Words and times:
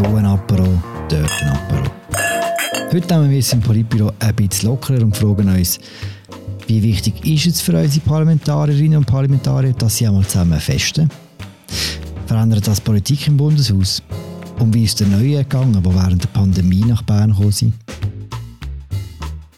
Hier 0.00 0.16
ein 0.16 0.24
Apero, 0.24 0.82
dort 1.10 1.42
ein 1.42 1.48
Apero. 1.50 1.90
Heute 2.90 3.14
nehmen 3.14 3.30
wir 3.30 3.38
es 3.38 3.52
im 3.52 3.60
Politbüro 3.60 4.10
ein 4.18 4.34
bisschen 4.34 4.70
lockerer 4.70 5.02
und 5.02 5.14
fragen 5.14 5.50
uns, 5.50 5.78
wie 6.66 6.82
wichtig 6.82 7.22
ist 7.26 7.46
es 7.46 7.60
für 7.60 7.76
unsere 7.76 8.06
Parlamentarierinnen 8.06 8.96
und 8.96 9.04
Parlamentarier, 9.04 9.74
dass 9.74 9.98
sie 9.98 10.06
einmal 10.06 10.24
zusammen 10.24 10.58
festen? 10.58 11.10
Verändert 12.24 12.66
das 12.66 12.80
Politik 12.80 13.28
im 13.28 13.36
Bundeshaus? 13.36 14.02
Und 14.58 14.72
wie 14.72 14.84
ist 14.84 15.00
der 15.00 15.06
Neue 15.08 15.38
gegangen, 15.38 15.82
die 15.82 15.94
während 15.94 16.22
der 16.22 16.28
Pandemie 16.28 16.84
nach 16.86 17.02
Bern 17.02 17.32
gekommen 17.32 17.52
sind? 17.52 17.74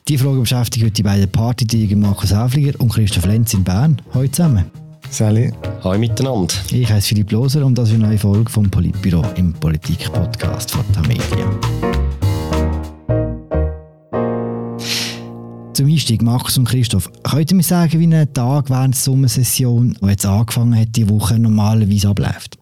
Die 0.09 0.18
Frage 0.18 0.40
beschäftigt 0.40 0.84
heute 0.84 0.95
die 0.95 1.02
beiden 1.04 1.30
Partytiger 1.30 1.95
Markus 1.95 2.34
Häfliger 2.34 2.80
und 2.80 2.93
Christoph 2.93 3.27
Lenz 3.27 3.54
in 3.54 3.62
Bern. 3.62 4.02
Heute 4.12 4.32
zusammen. 4.32 4.64
Sally. 5.09 5.52
Hallo 5.84 5.98
miteinander. 5.98 6.54
Ich 6.70 6.88
heiße 6.88 7.09
Philipp 7.09 7.32
Loser 7.32 7.66
und 7.66 7.77
das 7.77 7.88
ist 7.88 7.96
eine 7.96 8.06
neue 8.06 8.18
Folge 8.18 8.48
vom 8.48 8.70
Politbüro 8.70 9.24
im 9.34 9.52
Politik-Podcast 9.52 10.70
von 10.70 10.84
Tamedia. 10.92 11.59
Zum 15.73 15.88
Einstieg, 15.88 16.23
Markus 16.23 16.56
und 16.56 16.68
Christoph, 16.68 17.10
könnt 17.24 17.50
ihr 17.50 17.56
mir 17.56 17.64
sagen, 17.64 17.98
wie 17.98 18.14
ein 18.14 18.32
Tag 18.32 18.70
während 18.70 18.95
der 18.95 19.00
Sommersession, 19.00 19.98
die 20.00 20.06
jetzt 20.06 20.24
angefangen 20.24 20.78
hat, 20.78 20.95
die 20.95 21.09
Woche 21.09 21.37
normalerweise 21.37 22.10
abläuft? 22.10 22.59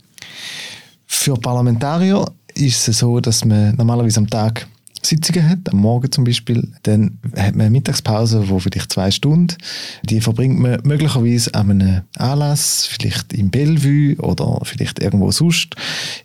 Für 1.06 1.34
Parlamentarier 1.34 2.25
ist 2.55 2.89
es 2.89 3.00
so, 3.00 3.20
dass 3.20 3.45
man 3.45 3.75
normalerweise 3.75 4.20
am 4.20 4.30
Tag 4.30 4.66
Sitzungen 5.03 5.49
hat, 5.49 5.71
am 5.73 5.79
Morgen 5.79 6.13
zum 6.13 6.25
Beispiel, 6.25 6.69
dann 6.83 7.19
hat 7.37 7.55
man 7.55 7.67
eine 7.67 7.71
Mittagspause, 7.71 8.49
wo 8.49 8.59
vielleicht 8.59 8.93
zwei 8.93 9.11
Stunden, 9.11 9.57
die 10.03 10.21
verbringt 10.21 10.59
man 10.59 10.81
möglicherweise 10.85 11.55
an 11.55 11.71
einem 11.71 12.03
Anlass, 12.17 12.87
vielleicht 12.87 13.33
im 13.33 13.51
Bellevue 13.51 14.17
oder 14.17 14.61
vielleicht 14.65 14.98
irgendwo 14.98 15.31
sonst, 15.31 15.75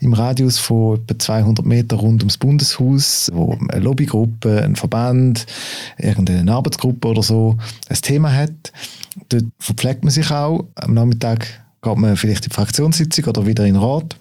im 0.01 0.13
Radius 0.13 0.57
von 0.57 0.99
etwa 0.99 1.17
200 1.17 1.65
Meter 1.65 1.95
rund 1.95 2.21
ums 2.21 2.37
Bundeshaus, 2.37 3.31
wo 3.33 3.57
eine 3.69 3.81
Lobbygruppe, 3.81 4.63
ein 4.63 4.75
Verband, 4.75 5.45
irgendeine 5.97 6.51
Arbeitsgruppe 6.51 7.07
oder 7.07 7.23
so 7.23 7.57
ein 7.89 7.97
Thema 8.01 8.33
hat. 8.33 8.73
Dort 9.29 9.45
verpflegt 9.59 10.03
man 10.03 10.11
sich 10.11 10.29
auch. 10.31 10.65
Am 10.75 10.93
Nachmittag 10.93 11.47
geht 11.81 11.97
man 11.97 12.17
vielleicht 12.17 12.45
in 12.45 12.49
die 12.49 12.55
Fraktionssitzung 12.55 13.25
oder 13.25 13.45
wieder 13.45 13.65
in 13.65 13.75
den 13.75 13.83
Rat 13.83 14.17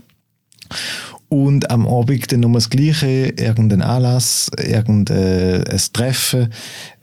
und 1.28 1.70
am 1.70 1.86
Abend 1.86 2.30
dann 2.30 2.40
nochmal 2.40 2.60
das 2.60 2.70
Gleiche, 2.70 3.34
irgendein 3.36 3.82
Anlass, 3.82 4.50
irgendein 4.56 5.64
Treffen, 5.92 6.52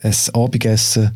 ein 0.01 0.15
Abendessen 0.33 1.11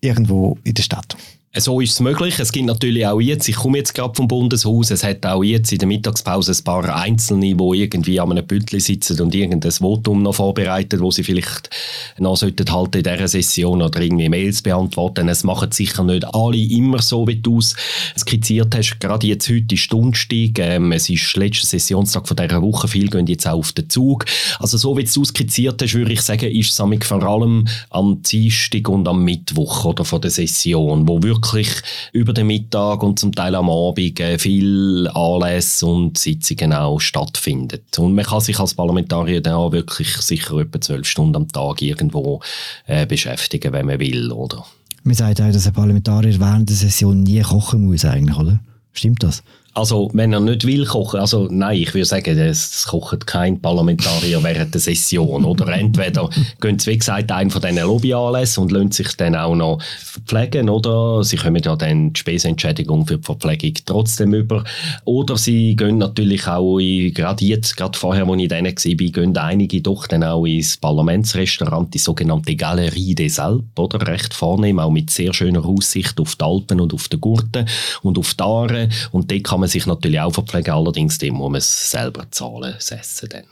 irgendwo 0.00 0.58
in 0.64 0.74
der 0.74 0.82
Stadt. 0.82 1.16
So 1.58 1.80
ist 1.80 1.92
es 1.92 2.00
möglich. 2.00 2.38
Es 2.38 2.52
gibt 2.52 2.66
natürlich 2.66 3.06
auch 3.06 3.18
jetzt, 3.18 3.48
ich 3.48 3.56
komme 3.56 3.78
jetzt 3.78 3.94
gerade 3.94 4.14
vom 4.14 4.28
Bundeshaus, 4.28 4.90
es 4.90 5.02
hat 5.02 5.24
auch 5.24 5.42
jetzt 5.42 5.72
in 5.72 5.78
der 5.78 5.88
Mittagspause 5.88 6.52
ein 6.52 6.64
paar 6.64 6.94
Einzelne, 6.94 7.54
die 7.54 7.80
irgendwie 7.80 8.20
an 8.20 8.30
einem 8.30 8.46
Bündel 8.46 8.78
sitzen 8.78 9.18
und 9.22 9.34
irgendein 9.34 9.72
Votum 9.72 10.22
noch 10.22 10.34
vorbereiten, 10.34 11.00
wo 11.00 11.10
sie 11.10 11.24
vielleicht 11.24 11.70
noch 12.18 12.36
sollten 12.36 12.70
halt 12.70 12.96
in 12.96 13.04
dieser 13.04 13.26
Session 13.26 13.80
oder 13.80 14.02
irgendwie 14.02 14.28
Mails 14.28 14.60
beantworten. 14.60 15.30
Es 15.30 15.44
machen 15.44 15.72
sicher 15.72 16.04
nicht 16.04 16.26
alle 16.34 16.58
immer 16.58 17.00
so, 17.00 17.26
wie 17.26 17.36
du 17.36 17.58
es 17.58 17.74
skizziert 18.18 18.76
hast. 18.76 19.00
Gerade 19.00 19.26
jetzt 19.26 19.48
heute 19.48 19.74
ist 19.74 19.80
Stundstieg, 19.80 20.58
ähm, 20.58 20.92
es 20.92 21.08
ist 21.08 21.36
letzter 21.36 21.66
Sessionstag 21.66 22.28
von 22.28 22.36
dieser 22.36 22.60
Woche, 22.60 22.86
viele 22.86 23.08
gehen 23.08 23.28
jetzt 23.28 23.48
auch 23.48 23.60
auf 23.60 23.72
den 23.72 23.88
Zug. 23.88 24.26
Also 24.58 24.76
so 24.76 24.94
wie 24.98 25.04
du 25.04 25.22
es 25.22 25.28
skizziert 25.28 25.80
hast, 25.80 25.94
würde 25.94 26.12
ich 26.12 26.20
sagen, 26.20 26.50
ist 26.50 26.78
es 26.78 27.06
vor 27.06 27.22
allem 27.22 27.66
am 27.88 28.20
Dienstag 28.20 28.90
und 28.90 29.08
am 29.08 29.24
Mittwoch 29.24 29.86
oder 29.86 30.04
von 30.04 30.20
der 30.20 30.30
Session, 30.30 31.08
wo 31.08 31.22
wirklich 31.22 31.45
wirklich 31.46 31.68
über 32.12 32.32
den 32.32 32.48
Mittag 32.48 33.02
und 33.02 33.18
zum 33.18 33.34
Teil 33.34 33.54
am 33.54 33.70
Abend 33.70 34.18
äh, 34.20 34.38
viel 34.38 35.08
Anlässe 35.08 35.86
und 35.86 36.18
Sitzungen 36.18 36.72
auch 36.72 37.00
stattfinden. 37.00 37.80
Und 37.98 38.14
man 38.14 38.24
kann 38.24 38.40
sich 38.40 38.58
als 38.58 38.74
Parlamentarier 38.74 39.40
dann 39.40 39.54
auch 39.54 39.72
wirklich 39.72 40.16
sicher 40.16 40.58
etwa 40.58 40.80
zwölf 40.80 41.06
Stunden 41.06 41.36
am 41.36 41.48
Tag 41.48 41.82
irgendwo 41.82 42.40
äh, 42.86 43.06
beschäftigen, 43.06 43.72
wenn 43.72 43.86
man 43.86 44.00
will, 44.00 44.32
oder? 44.32 44.64
Man 45.04 45.14
sagt 45.14 45.40
auch, 45.40 45.52
dass 45.52 45.66
ein 45.66 45.72
Parlamentarier 45.72 46.38
während 46.40 46.68
der 46.68 46.76
Session 46.76 47.22
nie 47.22 47.40
kochen 47.40 47.86
muss 47.86 48.04
eigentlich, 48.04 48.36
oder? 48.36 48.58
Stimmt 48.92 49.22
das? 49.22 49.42
Also, 49.76 50.08
wenn 50.14 50.32
er 50.32 50.40
nicht 50.40 50.66
will 50.66 50.86
kochen, 50.86 51.20
also 51.20 51.48
nein, 51.50 51.76
ich 51.76 51.92
würde 51.92 52.06
sagen, 52.06 52.38
es 52.38 52.86
kocht 52.86 53.26
kein 53.26 53.60
Parlamentarier 53.60 54.42
während 54.42 54.72
der 54.72 54.80
Session. 54.80 55.44
Oder 55.44 55.68
entweder 55.68 56.30
gehen 56.62 56.78
sie, 56.78 56.92
wie 56.92 56.98
gesagt, 56.98 57.30
einen 57.30 57.50
von 57.50 57.60
diesen 57.60 57.84
Lobbyanlässen 57.84 58.62
und 58.62 58.72
lassen 58.72 58.92
sich 58.92 59.14
dann 59.18 59.36
auch 59.36 59.54
noch 59.54 59.82
verpflegen, 59.82 60.70
oder 60.70 61.22
sie 61.22 61.36
kommen 61.36 61.60
ja 61.62 61.76
dann 61.76 62.14
die 62.14 62.18
Spesenentschädigung 62.18 63.06
für 63.06 63.18
die 63.18 63.22
Verpflegung 63.22 63.74
trotzdem 63.84 64.32
über. 64.32 64.64
Oder 65.04 65.36
sie 65.36 65.76
gehen 65.76 65.98
natürlich 65.98 66.46
auch, 66.48 66.78
in, 66.78 67.12
gerade 67.12 67.44
jetzt, 67.44 67.76
gerade 67.76 67.98
vorher, 67.98 68.26
als 68.26 68.40
ich 68.40 68.48
dann 68.48 68.64
war, 68.64 68.72
gehen 68.72 69.36
einige 69.36 69.82
doch 69.82 70.06
dann 70.06 70.24
auch 70.24 70.46
ins 70.46 70.78
Parlamentsrestaurant, 70.78 71.92
die 71.92 71.98
sogenannte 71.98 72.56
Galerie 72.56 73.14
des 73.14 73.38
Alpes, 73.38 73.66
oder? 73.76 74.06
Recht 74.06 74.32
vornehm, 74.32 74.78
auch 74.78 74.90
mit 74.90 75.10
sehr 75.10 75.34
schöner 75.34 75.66
Aussicht 75.66 76.18
auf 76.18 76.34
die 76.34 76.44
Alpen 76.44 76.80
und 76.80 76.94
auf 76.94 77.08
die 77.08 77.20
Gurten 77.20 77.66
und 78.02 78.16
auf 78.16 78.32
die 78.32 78.42
Aare. 78.42 78.88
Und 79.12 79.30
dort 79.30 79.44
kann 79.44 79.60
man 79.60 79.65
sich 79.68 79.86
natürlich 79.86 80.20
auch 80.20 80.32
verpflegen, 80.32 80.72
allerdings 80.72 81.18
dem 81.18 81.34
muss 81.34 81.50
man 81.50 81.58
es 81.58 81.90
selber 81.90 82.24
zahlen, 82.30 82.74
das 82.74 83.24
dann. 83.28 83.44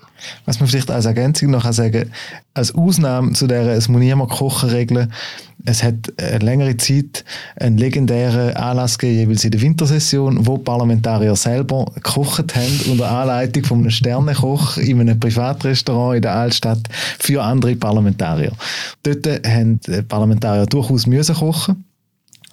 Was 0.47 0.61
man 0.61 0.69
vielleicht 0.69 0.91
als 0.91 1.05
Ergänzung 1.05 1.51
noch 1.51 1.71
sagen 1.73 1.93
kann, 1.93 2.13
als 2.55 2.75
Ausnahme 2.75 3.33
zu 3.33 3.47
der 3.47 3.67
es 3.67 3.89
muss 3.89 4.01
niemand 4.01 4.31
kochen 4.31 4.71
Regel, 4.71 5.09
es 5.67 5.83
hat 5.83 6.13
eine 6.19 6.39
längere 6.39 6.77
Zeit 6.77 7.25
einen 7.57 7.79
legendären 7.79 8.55
Anlass 8.57 8.99
gegeben, 8.99 9.21
jeweils 9.21 9.45
in 9.45 9.51
der 9.51 9.61
Wintersession, 9.63 10.47
wo 10.47 10.59
Parlamentarier 10.59 11.35
selber 11.37 11.87
gekocht 11.95 12.55
haben 12.55 12.81
unter 12.91 13.11
Anleitung 13.11 13.65
von 13.65 13.79
einem 13.81 13.91
Sternekoch 13.91 14.77
in 14.77 15.01
einem 15.01 15.19
Privatrestaurant 15.19 16.17
in 16.17 16.23
der 16.23 16.35
Altstadt 16.35 16.81
für 17.19 17.43
andere 17.43 17.77
Parlamentarier. 17.77 18.53
Dort 19.03 19.27
haben 19.27 19.81
die 19.81 20.03
Parlamentarier 20.03 20.67
durchaus 20.67 21.07
müssen 21.07 21.35
kochen, 21.35 21.85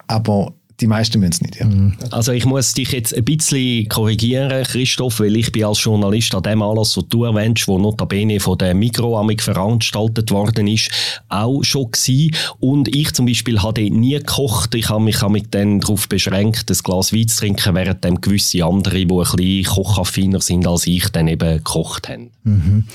aber 0.07 0.53
die 0.81 0.87
meisten 0.87 1.19
müssen 1.19 1.31
es 1.31 1.41
nicht, 1.41 1.55
ja. 1.57 1.65
Mhm. 1.65 1.93
Also 2.09 2.31
ich 2.31 2.45
muss 2.45 2.73
dich 2.73 2.91
jetzt 2.91 3.15
ein 3.15 3.23
bisschen 3.23 3.87
korrigieren, 3.87 4.63
Christoph, 4.63 5.19
weil 5.19 5.35
ich 5.35 5.51
bin 5.51 5.63
als 5.63 5.83
Journalist 5.83 6.33
an 6.33 6.43
dem 6.43 6.61
Anlass, 6.61 6.97
was 6.97 7.07
du 7.07 7.23
erwähnst, 7.23 7.67
wo 7.67 7.77
notabene 7.77 8.39
von 8.39 8.57
der 8.57 8.73
Mikroamik 8.73 9.43
veranstaltet 9.43 10.31
worden 10.31 10.67
ist, 10.67 10.89
auch 11.29 11.63
schon 11.63 11.91
gewesen. 11.91 12.35
Und 12.59 12.93
ich 12.93 13.13
zum 13.13 13.25
Beispiel 13.25 13.61
habe 13.61 13.89
nie 13.89 14.17
gekocht. 14.17 14.75
Ich 14.75 14.89
habe 14.89 15.03
mich 15.03 15.21
mit 15.29 15.53
dann 15.53 15.79
darauf 15.79 16.09
beschränkt, 16.09 16.69
ein 16.69 16.77
Glas 16.83 17.13
Wein 17.13 17.27
zu 17.27 17.39
trinken, 17.39 17.75
während 17.75 18.03
dann 18.03 18.19
gewisse 18.19 18.65
andere, 18.65 19.05
die 19.05 19.11
ein 19.11 19.17
bisschen 19.17 19.63
kochaffiner 19.65 20.41
sind 20.41 20.67
als 20.67 20.87
ich, 20.87 21.07
dann 21.09 21.27
eben 21.27 21.57
gekocht 21.57 22.09
haben. 22.09 22.31
Mhm. 22.43 22.85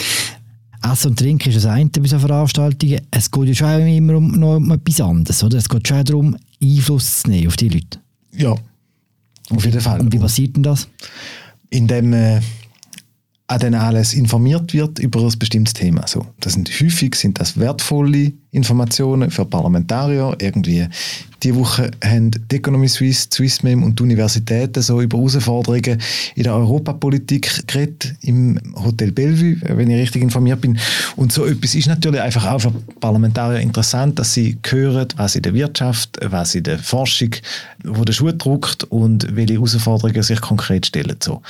Essen 0.93 1.09
und 1.09 1.19
Trinken 1.19 1.49
ist 1.49 1.57
das 1.57 1.67
eine 1.67 1.91
bei 1.91 2.07
so 2.07 2.19
Veranstaltungen. 2.19 3.01
Es 3.11 3.31
geht 3.31 3.49
ja 3.49 3.55
schon 3.55 3.87
immer 3.87 4.17
um, 4.17 4.33
noch 4.33 4.57
um 4.57 4.71
etwas 4.71 5.01
anderes, 5.01 5.43
oder? 5.43 5.59
Es 5.59 5.69
geht 5.69 5.87
schon 5.87 6.05
darum, 6.05 6.37
Einfluss 6.63 7.23
zu 7.23 7.31
nehmen 7.31 7.49
auf 7.49 7.57
die 7.57 7.69
Leute. 7.69 7.99
Ja, 8.33 8.55
auf 9.51 9.65
jeden 9.65 9.81
Fall. 9.81 10.01
Und 10.01 10.13
wie 10.13 10.19
passiert 10.19 10.57
denn 10.57 10.63
das? 10.63 10.89
Indem 11.71 12.13
äh, 12.13 12.41
an 13.49 13.61
den 13.61 13.75
alles 13.75 14.15
informiert 14.15 14.75
wird 14.75 14.99
über 14.99 15.21
ein 15.21 15.39
bestimmtes 15.39 15.75
Thema. 15.75 16.03
Also, 16.03 16.27
das 16.41 16.55
sind 16.55 16.69
häufig 16.69 17.15
sind 17.15 17.39
das 17.39 17.59
wertvolle 17.59 18.33
Informationen 18.57 19.31
für 19.31 19.45
Parlamentarier. 19.45 20.35
Irgendwie 20.41 20.89
die 21.43 21.55
Woche 21.55 21.91
haben 22.03 22.31
die 22.31 22.57
Economy 22.57 22.89
Suisse, 22.89 23.29
Swissmem 23.31 23.83
und 23.83 23.99
die 23.99 24.03
Universitäten 24.03 24.83
so 24.83 25.01
über 25.01 25.19
Herausforderungen 25.19 26.01
in 26.35 26.43
der 26.43 26.55
Europapolitik 26.55 27.67
geredet 27.67 28.15
im 28.23 28.59
Hotel 28.75 29.13
Bellevue, 29.13 29.57
wenn 29.63 29.91
ich 29.91 30.01
richtig 30.01 30.23
informiert 30.23 30.63
bin. 30.63 30.79
Und 31.17 31.33
so 31.33 31.45
etwas 31.45 31.75
ist 31.75 31.87
natürlich 31.87 32.21
einfach 32.21 32.47
auch 32.47 32.61
für 32.61 32.73
Parlamentarier 33.01 33.61
interessant, 33.61 34.19
dass 34.19 34.33
sie 34.33 34.59
hören, 34.67 35.09
was 35.17 35.37
in 35.37 35.43
der 35.43 35.55
Wirtschaft, 35.55 36.19
was 36.23 36.55
in 36.55 36.65
der 36.65 36.79
Forschung, 36.79 37.31
wo 37.85 38.05
der 38.05 38.15
Schuh 38.15 38.33
druckt 38.33 38.85
und 38.85 39.37
welche 39.37 39.55
Herausforderungen 39.55 40.23
sich 40.23 40.41
konkret 40.41 40.87
stellen. 40.87 41.17
So. 41.23 41.43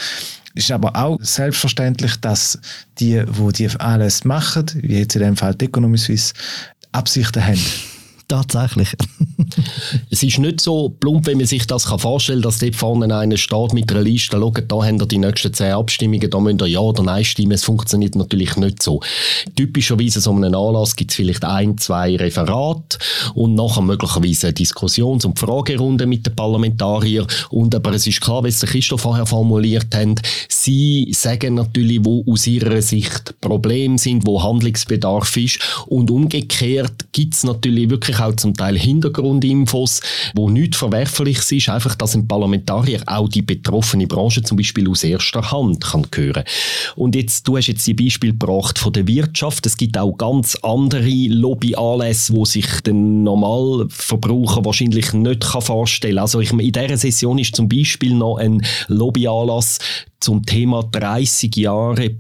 Es 0.57 0.65
ist 0.65 0.71
aber 0.71 0.97
auch 0.97 1.19
selbstverständlich, 1.21 2.17
dass 2.17 2.59
die, 2.99 3.23
wo 3.29 3.51
die 3.51 3.69
alles 3.79 4.25
machen, 4.25 4.65
wie 4.77 5.01
jetzt 5.01 5.15
in 5.15 5.21
dem 5.21 5.37
Fall 5.37 5.55
die 5.55 5.67
Economy 5.67 5.99
Suisse, 5.99 6.33
Absichten 6.97 7.45
haben. 7.45 7.61
Tatsächlich. 8.29 8.89
es 10.11 10.23
ist 10.25 10.39
nicht 10.41 10.61
so 10.61 10.89
plump, 10.89 11.29
wie 11.29 11.37
man 11.37 11.47
sich 11.47 11.65
das 11.67 11.85
vorstellen 11.85 12.43
kann, 12.43 12.51
dass 12.51 12.59
dort 12.59 12.75
vorne 12.75 13.17
einer 13.17 13.37
steht 13.37 13.73
mit 13.73 13.91
einer 13.93 14.03
Liste, 14.03 14.37
schaut, 14.37 14.65
da 14.67 14.83
haben 14.83 14.99
wir 14.99 15.07
die 15.07 15.19
nächsten 15.19 15.55
zehn 15.55 15.73
Abstimmungen, 15.73 16.29
da 16.29 16.41
müsst 16.41 16.61
ihr 16.61 16.67
Ja 16.67 16.81
oder 16.81 17.05
Nein 17.05 17.25
stimmen. 17.25 17.53
Es 17.53 17.63
funktioniert 17.63 18.17
natürlich 18.17 18.57
nicht 18.57 18.83
so. 18.83 19.01
Typischerweise 19.55 20.21
so 20.21 20.33
einem 20.33 20.55
Anlass 20.55 20.97
gibt 20.97 21.13
es 21.13 21.17
vielleicht 21.17 21.45
ein, 21.45 21.79
zwei 21.79 22.17
Referate 22.17 22.99
und 23.35 23.55
nachher 23.55 23.83
möglicherweise 23.83 24.49
eine 24.49 24.55
Diskussions- 24.55 25.25
und 25.25 25.39
Fragerunde 25.39 26.07
mit 26.07 26.27
den 26.27 26.35
Parlamentariern. 26.35 27.29
Und 27.51 27.77
aber 27.77 27.93
es 27.93 28.09
ist 28.09 28.21
klar, 28.21 28.43
wie 28.43 28.49
es 28.49 28.59
der 28.59 28.69
Christoph 28.69 29.03
vorher 29.03 29.27
formuliert 29.27 29.95
hat, 29.95 30.21
sie 30.49 31.13
sagen 31.13 31.55
natürlich, 31.55 32.01
wo 32.03 32.25
aus 32.29 32.49
ihrer 32.49 32.83
Sicht 32.83 33.41
Probleme 33.41 33.99
sind, 33.99 34.27
wo 34.27 34.43
Handlungsbedarf 34.43 35.37
ist. 35.37 35.61
Und 35.87 36.11
umgekehrt 36.11 37.13
gibt 37.13 37.35
es 37.35 37.45
natürlich 37.45 37.89
wirklich 37.89 38.16
natürlich 38.17 38.35
auch 38.35 38.37
zum 38.37 38.55
Teil 38.55 38.79
Hintergrundinfos, 38.79 40.01
wo 40.35 40.51
nichts 40.51 40.79
verwerfliches 40.79 41.53
ist, 41.53 41.69
einfach, 41.69 41.95
dass 41.95 42.15
ein 42.15 42.27
Parlamentarier 42.27 43.03
auch 43.07 43.29
die 43.29 43.43
betroffene 43.43 44.07
Branche 44.07 44.43
zum 44.43 44.57
Beispiel 44.57 44.89
aus 44.89 45.05
erster 45.05 45.51
Hand 45.51 45.85
kann 45.85 46.07
hören. 46.15 46.45
Und 46.95 47.15
jetzt, 47.15 47.47
du 47.47 47.57
hast 47.57 47.67
jetzt 47.67 47.87
die 47.87 47.95
Beispiel 47.95 48.33
gebracht 48.33 48.79
von 48.79 48.93
der 48.93 49.07
Wirtschaft. 49.07 49.67
Es 49.67 49.77
gibt 49.77 49.99
auch 49.99 50.17
ganz 50.17 50.57
andere 50.63 51.09
Lobbyanlässe, 51.09 52.35
wo 52.35 52.45
sich 52.45 52.67
der 52.83 52.95
Normalverbraucher 52.95 54.65
wahrscheinlich 54.65 55.13
nicht 55.13 55.45
vorstellen 55.45 56.17
kann. 56.17 56.23
Also 56.23 56.41
ich, 56.41 56.53
in 56.53 56.73
dieser 56.73 56.97
Session 56.97 57.39
ist 57.39 57.57
zum 57.57 57.69
Beispiel 57.69 58.15
noch 58.15 58.39
ein 58.39 58.63
Lobbyanlass 58.89 59.79
zum 60.21 60.45
Thema 60.45 60.83
30 60.83 61.55
Jahre 61.57 62.17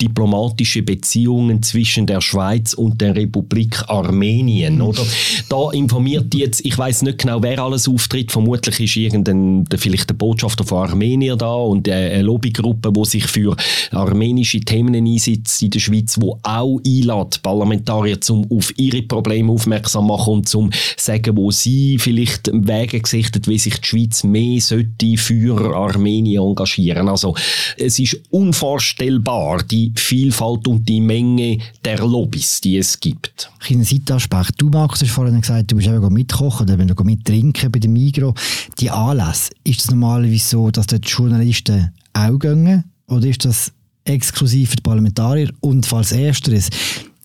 diplomatische 0.00 0.82
Beziehungen 0.82 1.62
zwischen 1.62 2.06
der 2.06 2.20
Schweiz 2.20 2.74
und 2.74 3.00
der 3.00 3.16
Republik 3.16 3.82
Armenien, 3.88 4.82
oder? 4.82 5.02
Da 5.48 5.70
informiert 5.70 6.34
jetzt, 6.34 6.64
ich 6.66 6.76
weiß 6.76 7.02
nicht 7.02 7.18
genau, 7.18 7.42
wer 7.42 7.58
alles 7.58 7.88
auftritt, 7.88 8.30
vermutlich 8.30 8.78
ist 8.78 8.96
irgendein, 8.96 9.64
vielleicht 9.76 10.10
der 10.10 10.14
Botschafter 10.14 10.64
von 10.64 10.88
Armenien 10.88 11.38
da 11.38 11.54
und 11.54 11.88
eine 11.88 12.20
Lobbygruppe, 12.22 12.92
die 12.92 13.04
sich 13.06 13.26
für 13.26 13.56
armenische 13.90 14.60
Themen 14.60 14.94
einsetzt 14.94 15.62
in 15.62 15.70
der 15.70 15.80
Schweiz, 15.80 16.18
wo 16.20 16.38
auch 16.42 16.78
einlädt, 16.86 17.42
Parlamentarier 17.42 18.20
zum 18.20 18.46
auf 18.50 18.74
ihre 18.76 19.02
Probleme 19.02 19.50
aufmerksam 19.50 20.08
machen 20.08 20.34
und 20.34 20.48
zum 20.48 20.70
sagen, 20.98 21.36
wo 21.36 21.50
sie 21.50 21.98
vielleicht 21.98 22.50
Wege 22.52 23.00
gesichtet, 23.00 23.48
wie 23.48 23.58
sich 23.58 23.80
die 23.80 23.86
Schweiz 23.86 24.24
mehr 24.24 24.60
sollte 24.60 25.16
für 25.16 25.74
Armenien 25.74 26.42
engagieren. 26.42 27.08
Also 27.08 27.34
es 27.78 27.98
ist 27.98 28.20
unvorstellbar, 28.30 29.62
die 29.62 29.85
Vielfalt 29.94 30.66
und 30.68 30.88
die 30.88 31.00
Menge 31.00 31.58
der 31.84 31.98
Lobbys, 31.98 32.60
die 32.60 32.76
es 32.78 32.98
gibt. 32.98 33.50
Ein 33.68 33.84
Seitenaspekt. 33.84 34.54
Du, 34.58 34.68
Markus, 34.68 35.02
hast 35.02 35.10
vorhin 35.10 35.40
gesagt, 35.40 35.70
du 35.70 35.76
bist 35.76 35.88
eben 35.88 36.12
mitkochen 36.12 36.66
oder 36.66 36.78
wenn 36.78 36.88
du 36.88 37.04
mittrinken 37.04 37.70
bei 37.70 37.78
dem 37.78 37.92
Migro. 37.92 38.34
Die 38.78 38.90
Anlässe, 38.90 39.50
ist 39.64 39.80
es 39.80 39.90
normalerweise 39.90 40.48
so, 40.48 40.70
dass 40.70 40.86
dort 40.86 41.04
die 41.04 41.10
Journalisten 41.10 41.92
auch 42.12 42.38
gehen? 42.38 42.84
Oder 43.08 43.26
ist 43.26 43.44
das 43.44 43.72
exklusiv 44.04 44.70
für 44.70 44.76
die 44.76 44.82
Parlamentarier? 44.82 45.50
Und 45.60 45.86
falls 45.86 46.12
ersteres, 46.12 46.68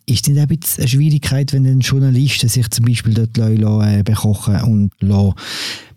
ist 0.06 0.28
es 0.28 0.34
nicht 0.34 0.40
ein 0.40 0.60
eine 0.78 0.88
Schwierigkeit, 0.88 1.54
wenn 1.54 1.66
ein 1.66 1.80
Journalisten 1.80 2.50
sich 2.50 2.70
zum 2.70 2.86
Beispiel 2.86 3.14
dort 3.14 3.38
äh, 3.38 4.04
bekochen 4.04 4.62
und 4.62 4.92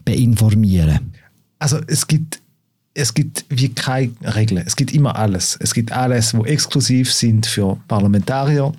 beinformieren? 0.04 1.12
Also 1.58 1.78
es 1.86 2.06
gibt 2.06 2.40
es 2.94 3.12
gibt 3.12 3.44
wie 3.48 3.74
keine 3.74 4.12
Regeln. 4.22 4.64
Es 4.66 4.76
gibt 4.76 4.94
immer 4.94 5.16
alles. 5.16 5.58
Es 5.60 5.74
gibt 5.74 5.92
alles, 5.92 6.34
wo 6.34 6.44
exklusiv 6.44 7.12
sind 7.12 7.46
für 7.46 7.76
Parlamentarier 7.88 8.72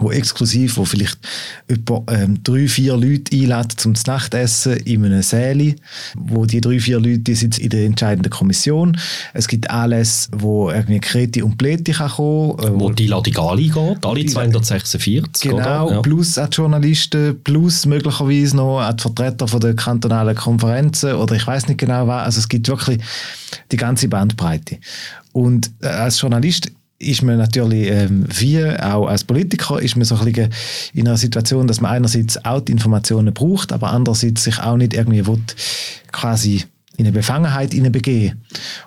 wo 0.00 0.10
exklusiv, 0.10 0.76
wo 0.76 0.84
vielleicht 0.84 1.18
etwa 1.68 2.02
ähm, 2.08 2.42
drei, 2.42 2.66
vier 2.66 2.96
Leute 2.96 3.36
einladen 3.36 3.76
zum 3.76 3.94
Nachtessen 4.06 4.76
in 4.78 5.04
einem 5.04 5.22
Säle, 5.22 5.76
wo 6.16 6.46
die 6.46 6.60
drei, 6.60 6.80
vier 6.80 6.98
Leute 6.98 7.18
die 7.20 7.34
sitzen 7.34 7.60
in 7.60 7.70
der 7.70 7.84
entscheidenden 7.84 8.30
Kommission. 8.30 8.96
Es 9.34 9.46
gibt 9.46 9.70
alles, 9.70 10.28
wo 10.32 10.70
irgendwie 10.70 11.00
Kreti 11.00 11.42
und 11.42 11.58
Pleti 11.58 11.92
kann 11.92 12.10
kommen. 12.10 12.58
Äh, 12.58 12.74
wo, 12.74 12.80
wo 12.80 12.90
die 12.90 13.06
Ladung 13.06 13.36
alle 13.36 13.62
geht, 13.62 14.04
alle 14.04 14.26
246. 14.26 15.50
Genau, 15.50 15.90
ja. 15.90 16.00
plus 16.00 16.38
auch 16.38 16.48
die 16.48 16.56
Journalisten, 16.56 17.40
plus 17.44 17.86
möglicherweise 17.86 18.56
noch 18.56 18.80
auch 18.80 18.92
die 18.92 19.02
Vertreter 19.02 19.46
von 19.46 19.60
der 19.60 19.74
kantonalen 19.74 20.36
Konferenzen 20.36 21.14
oder 21.14 21.34
ich 21.36 21.46
weiß 21.46 21.68
nicht 21.68 21.78
genau 21.78 22.06
was. 22.06 22.24
Also 22.24 22.38
es 22.40 22.48
gibt 22.48 22.68
wirklich 22.68 23.00
die 23.70 23.76
ganze 23.76 24.08
Bandbreite. 24.08 24.78
Und 25.32 25.70
äh, 25.82 25.86
als 25.86 26.20
Journalist 26.20 26.70
ist 27.00 27.22
man 27.22 27.38
natürlich, 27.38 27.88
ähm, 27.90 28.26
wie 28.28 28.62
auch 28.64 29.08
als 29.08 29.24
Politiker, 29.24 29.80
ist 29.80 29.96
man 29.96 30.04
so 30.04 30.16
ein 30.16 30.24
bisschen 30.26 30.50
in 30.92 31.08
einer 31.08 31.16
Situation, 31.16 31.66
dass 31.66 31.80
man 31.80 31.92
einerseits 31.92 32.44
auch 32.44 32.60
die 32.60 32.72
Informationen 32.72 33.32
braucht, 33.32 33.72
aber 33.72 33.90
andererseits 33.90 34.44
sich 34.44 34.60
auch 34.60 34.76
nicht 34.76 34.94
irgendwie 34.94 35.26
will, 35.26 35.40
quasi 36.12 36.64
in 36.98 37.06
eine 37.06 37.12
Befangenheit 37.12 37.70
begeben. 37.90 38.42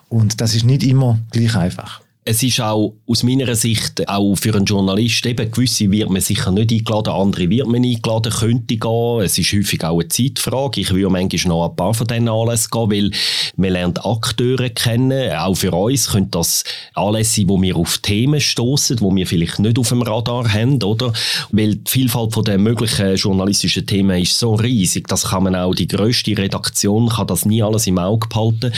Und 0.10 0.40
das 0.40 0.54
ist 0.54 0.64
nicht 0.64 0.84
immer 0.84 1.20
gleich 1.32 1.56
einfach 1.56 2.03
es 2.26 2.42
ist 2.42 2.62
auch 2.62 2.96
aus 3.06 3.24
meiner 3.24 3.54
Sicht 3.56 4.08
auch 4.08 4.36
für 4.36 4.56
einen 4.56 4.66
Journalist 4.66 5.26
eben 5.26 5.52
gewisse 5.52 5.92
wird 5.92 6.10
man 6.10 6.22
sicher 6.22 6.52
nicht 6.52 6.72
eingeladen, 6.72 7.14
andere 7.14 7.50
wird 7.50 7.68
man 7.68 7.84
eingeladen, 7.84 8.32
könnte 8.32 8.78
gehen. 8.78 9.22
Es 9.22 9.38
ist 9.38 9.52
häufig 9.52 9.84
auch 9.84 10.00
eine 10.00 10.08
Zeitfrage. 10.08 10.82
Ich 10.82 10.94
würde 10.94 11.10
manchmal 11.10 11.50
noch 11.50 11.70
ein 11.70 11.76
paar 11.76 11.94
von 11.94 12.08
diesen 12.08 12.30
Anlässen 12.30 12.70
gehen, 12.72 12.92
weil 12.92 13.12
man 13.58 13.72
lernt 13.72 14.06
Akteure 14.06 14.70
kennen. 14.70 15.34
Auch 15.34 15.56
für 15.56 15.74
uns 15.74 16.12
können 16.12 16.32
das 16.32 16.64
Anlässe 16.94 17.42
sein, 17.42 17.50
wo 17.50 17.62
wir 17.62 17.76
auf 17.76 17.98
Themen 17.98 18.40
stoßen, 18.40 19.02
wo 19.02 19.14
wir 19.14 19.28
vielleicht 19.28 19.60
nicht 19.60 19.78
auf 19.78 19.90
dem 19.90 20.02
Radar 20.02 20.52
haben, 20.54 20.82
oder? 20.82 21.12
Weil 21.52 21.76
die 21.76 21.92
Vielfalt 21.92 22.34
von 22.34 22.46
den 22.46 22.64
möglichen 22.64 23.16
journalistischen 23.16 23.86
Themen 23.86 24.22
ist 24.22 24.40
so 24.40 24.56
riesig, 24.56 25.08
das 25.08 25.26
kann 25.26 25.44
man 25.44 25.56
auch 25.56 25.76
die 25.76 25.88
größte 25.88 26.38
Redaktion 26.38 27.10
kann 27.10 27.28
das 27.28 27.46
nie 27.46 27.62
alles 27.62 27.88
im 27.88 27.98
Auge 27.98 28.28
behalten. 28.30 28.72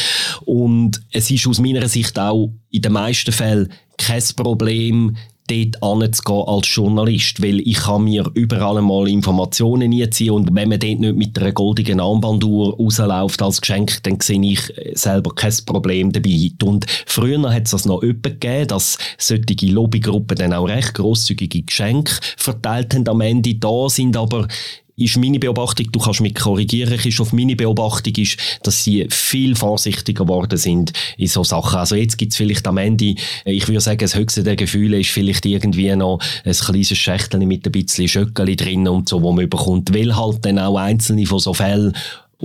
Und 0.45 1.01
es 1.11 1.29
ist 1.29 1.47
aus 1.47 1.59
meiner 1.59 1.87
Sicht 1.87 2.17
auch 2.17 2.49
in 2.75 2.81
den 2.81 2.93
meisten 2.93 3.31
Fällen 3.31 3.71
kein 3.97 4.23
Problem, 4.35 5.15
dort 5.47 5.83
anzugehen 5.83 6.47
als 6.47 6.75
Journalist, 6.75 7.41
weil 7.41 7.59
ich 7.59 7.77
kann 7.77 8.03
mir 8.03 8.29
überall 8.33 8.77
einmal 8.77 9.07
Informationen 9.07 9.93
einziehen 9.93 10.31
und 10.31 10.55
wenn 10.55 10.69
man 10.69 10.79
dort 10.79 10.99
nicht 10.99 11.15
mit 11.15 11.37
einer 11.37 11.51
goldigen 11.51 11.99
Armbanduhr 11.99 12.75
rausläuft 12.75 13.41
als 13.41 13.61
Geschenk, 13.61 14.01
dann 14.03 14.19
sehe 14.19 14.41
ich 14.43 14.73
selber 14.93 15.33
kein 15.35 15.53
Problem 15.65 16.11
dabei. 16.11 16.49
Und 16.63 16.85
früher 17.05 17.53
hat 17.53 17.65
es 17.65 17.71
das 17.71 17.85
noch 17.85 18.01
öppe 18.01 18.31
gegeben, 18.31 18.69
dass 18.69 18.97
solche 19.17 19.67
Lobbygruppen 19.67 20.37
dann 20.37 20.53
auch 20.53 20.67
recht 20.67 20.93
grosszügige 20.95 21.61
Geschenke 21.61 22.13
verteilt 22.37 22.95
haben 22.95 23.07
am 23.07 23.21
Ende. 23.21 23.55
Da 23.55 23.87
sind 23.87 24.17
aber 24.17 24.47
ist 24.97 25.17
meine 25.17 25.39
Beobachtung, 25.39 25.91
du 25.91 25.99
kannst 25.99 26.21
mich 26.21 26.35
korrigieren, 26.35 26.93
ist 26.93 27.19
auf 27.19 27.33
meine 27.33 27.55
Beobachtung 27.55 28.13
ist, 28.15 28.37
dass 28.63 28.83
sie 28.83 29.07
viel 29.09 29.55
vorsichtiger 29.55 30.23
geworden 30.23 30.57
sind 30.57 30.93
in 31.17 31.27
so 31.27 31.43
Sachen. 31.43 31.79
Also 31.79 31.95
jetzt 31.95 32.17
gibt 32.17 32.31
es 32.31 32.37
vielleicht 32.37 32.65
am 32.67 32.77
Ende, 32.77 33.15
ich 33.43 33.67
würde 33.67 33.81
sagen, 33.81 33.99
das 33.99 34.15
höchste 34.15 34.43
der 34.43 34.55
Gefühle 34.55 34.99
ist 34.99 35.09
vielleicht 35.09 35.45
irgendwie 35.45 35.93
noch 35.95 36.19
ein 36.43 36.53
kleines 36.53 36.97
Schächtel 36.97 37.45
mit 37.45 37.65
ein 37.65 37.71
bisschen 37.71 38.07
Schöckeli 38.07 38.55
drin 38.55 38.87
und 38.87 39.09
so, 39.09 39.21
wo 39.21 39.31
man 39.31 39.49
bekommt, 39.49 39.93
weil 39.93 40.15
halt 40.15 40.45
dann 40.45 40.59
auch 40.59 40.77
einzelne 40.77 41.25
von 41.25 41.39
so 41.39 41.53
Fällen 41.53 41.93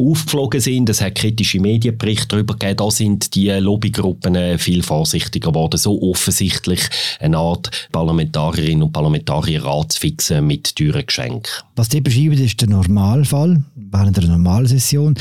aufgeflogen 0.01 0.61
sind. 0.61 0.89
Es 0.89 1.01
hat 1.01 1.17
kritische 1.17 1.61
Medienberichte 1.61 2.29
darüber 2.29 2.55
gegeben. 2.55 2.77
Da 2.77 2.91
sind 2.91 3.35
die 3.35 3.51
Lobbygruppen 3.51 4.35
äh, 4.35 4.59
viel 4.59 4.83
vorsichtiger 4.83 5.51
geworden. 5.51 5.77
So 5.77 6.01
offensichtlich 6.03 6.81
eine 7.21 7.39
Art 7.39 7.89
Parlamentarierinnen 7.93 8.85
und 8.85 8.93
Parlamentarier 8.93 9.61
fixen 9.93 10.47
mit 10.47 10.77
teuren 10.77 11.07
Geschenken. 11.07 11.43
Was 11.77 11.89
die 11.89 12.01
beschreiben, 12.01 12.39
ist 12.39 12.61
der 12.61 12.69
Normalfall 12.69 13.63
während 13.75 14.19
einer 14.19 14.29
Normalsession. 14.29 15.15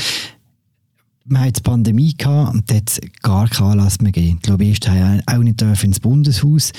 Wir 1.24 1.40
hatten 1.40 1.52
die 1.52 1.60
Pandemie 1.60 2.14
gehabt 2.16 2.54
und 2.54 2.70
dort 2.70 3.00
gar 3.22 3.48
keinen 3.48 3.72
Anlass 3.72 4.00
mehr 4.00 4.12
gegeben. 4.12 4.40
Die 4.44 4.50
Lobbyisten 4.50 4.92
haben 4.92 5.22
auch 5.26 5.42
nicht 5.42 5.62
ins 5.62 6.00
Bundeshaus. 6.00 6.72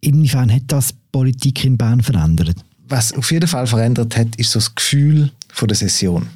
Inwiefern 0.00 0.52
hat 0.52 0.62
das 0.66 0.92
Politik 1.10 1.64
in 1.64 1.76
Bern 1.76 2.02
verändert? 2.02 2.56
Was 2.88 3.12
auf 3.12 3.30
jeden 3.32 3.48
Fall 3.48 3.66
verändert 3.66 4.16
hat, 4.16 4.36
ist 4.36 4.52
so 4.52 4.58
das 4.58 4.74
Gefühl 4.74 5.30
von 5.48 5.68
der 5.68 5.76
Session. 5.76 6.28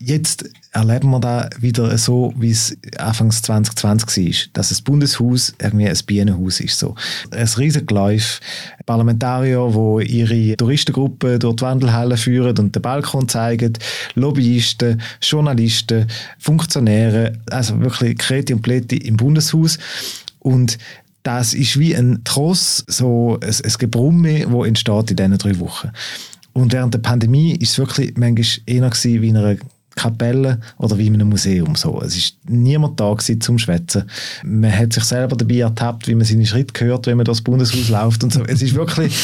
Jetzt 0.00 0.48
erleben 0.72 1.10
wir 1.10 1.20
da 1.20 1.50
wieder 1.58 1.96
so, 1.98 2.32
wie 2.36 2.50
es 2.50 2.76
Anfangs 2.96 3.42
2020 3.42 4.46
war, 4.46 4.50
dass 4.54 4.68
das 4.70 4.82
Bundeshaus 4.82 5.52
irgendwie 5.60 5.88
ein 5.88 5.98
Bienenhaus 6.06 6.60
ist. 6.60 6.78
So. 6.78 6.94
Ein 7.30 7.46
riesiges 7.46 7.86
Geläuf, 7.86 8.40
Parlamentarier, 8.86 9.70
die 9.72 10.18
ihre 10.18 10.56
Touristengruppe 10.56 11.38
durch 11.38 11.56
die 11.56 11.62
Wandelhalle 11.62 12.16
führen 12.16 12.56
und 12.58 12.74
den 12.74 12.82
Balkon 12.82 13.28
zeigen, 13.28 13.74
Lobbyisten, 14.14 15.00
Journalisten, 15.20 16.06
Funktionäre, 16.38 17.32
also 17.50 17.80
wirklich 17.80 18.18
Kreti 18.18 18.54
und 18.54 18.62
Pleti 18.62 18.96
im 18.96 19.16
Bundeshaus. 19.16 19.78
Und 20.38 20.78
das 21.22 21.52
ist 21.52 21.78
wie 21.78 21.94
ein 21.94 22.22
Tross, 22.24 22.84
so 22.86 23.38
ein, 23.42 23.48
ein 23.48 23.72
Gebrumme, 23.78 24.46
das 24.46 24.66
entsteht 24.66 25.10
in 25.10 25.16
diesen 25.16 25.38
drei 25.38 25.58
Wochen. 25.58 25.90
Und 26.52 26.72
während 26.72 26.94
der 26.94 26.98
Pandemie 26.98 27.54
ist 27.56 27.72
es 27.72 27.78
wirklich 27.78 28.16
manchmal 28.16 28.46
eher 28.66 28.90
wie 29.22 29.28
in 29.28 29.36
einer 29.36 29.56
Kapelle 29.96 30.60
oder 30.78 30.96
wie 30.98 31.06
in 31.06 31.14
einem 31.14 31.28
Museum. 31.28 31.74
So. 31.74 32.00
Es 32.00 32.16
ist 32.16 32.36
niemand 32.48 32.98
da 32.98 33.12
gewesen, 33.12 33.40
zum 33.40 33.58
Schwätzen. 33.58 34.04
Man 34.44 34.76
hat 34.76 34.92
sich 34.92 35.04
selber 35.04 35.36
dabei 35.36 35.58
ertappt, 35.58 36.08
wie 36.08 36.14
man 36.14 36.24
seine 36.24 36.46
Schritte 36.46 36.84
hört, 36.84 37.06
wenn 37.06 37.16
man 37.16 37.24
durchs 37.24 37.42
Bundeshaus 37.42 37.88
läuft 37.88 38.24
und 38.24 38.32
so. 38.32 38.44
Es 38.44 38.62
ist 38.62 38.74
wirklich 38.74 39.14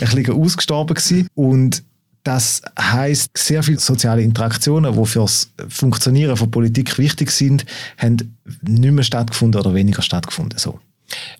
ein 0.00 0.08
bisschen 0.08 0.42
ausgestorben 0.42 0.94
gewesen. 0.94 1.28
Und 1.34 1.82
das 2.24 2.60
heißt, 2.78 3.30
sehr 3.38 3.62
viele 3.62 3.78
soziale 3.78 4.22
Interaktionen, 4.22 4.98
die 4.98 5.06
für 5.06 5.20
das 5.20 5.50
Funktionieren 5.68 6.36
von 6.36 6.50
Politik 6.50 6.98
wichtig 6.98 7.30
sind, 7.30 7.64
haben 7.96 8.36
nicht 8.62 8.92
mehr 8.92 9.04
stattgefunden 9.04 9.60
oder 9.60 9.74
weniger 9.74 10.02
stattgefunden. 10.02 10.58
So. 10.58 10.80